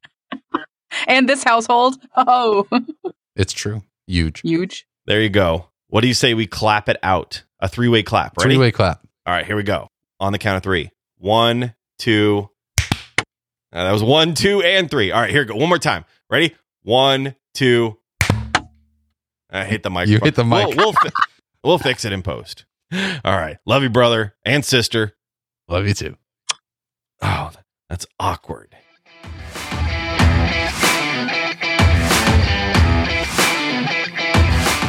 [1.08, 1.96] and this household.
[2.16, 2.68] Oh.
[3.36, 3.82] it's true.
[4.06, 4.42] Huge.
[4.42, 4.86] Huge.
[5.08, 5.70] There you go.
[5.88, 7.42] What do you say we clap it out?
[7.60, 8.44] A three way clap, right?
[8.44, 9.02] Three way clap.
[9.26, 9.88] All right, here we go.
[10.20, 10.92] On the count of three.
[11.18, 12.48] One, two.
[13.74, 15.12] Uh, that was one, two, and three.
[15.12, 15.56] All right, here we go.
[15.56, 16.06] One more time.
[16.30, 16.56] Ready?
[16.84, 17.98] One, two.
[19.50, 20.14] I hit the microphone.
[20.14, 20.68] You hit the mic.
[20.68, 21.10] We'll, we'll, fi-
[21.64, 22.66] we'll fix it in post.
[22.94, 23.58] All right.
[23.66, 25.14] Love you, brother and sister.
[25.68, 26.18] Love you too.
[27.22, 27.52] Oh,
[27.90, 28.76] that's awkward.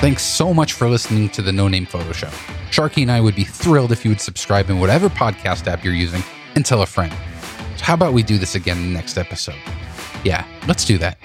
[0.00, 2.26] Thanks so much for listening to the No Name Photo Show.
[2.70, 5.94] Sharky and I would be thrilled if you would subscribe in whatever podcast app you're
[5.94, 6.24] using
[6.56, 7.12] and tell a friend.
[7.76, 9.54] So, how about we do this again in the next episode?
[10.24, 11.18] Yeah, let's do that.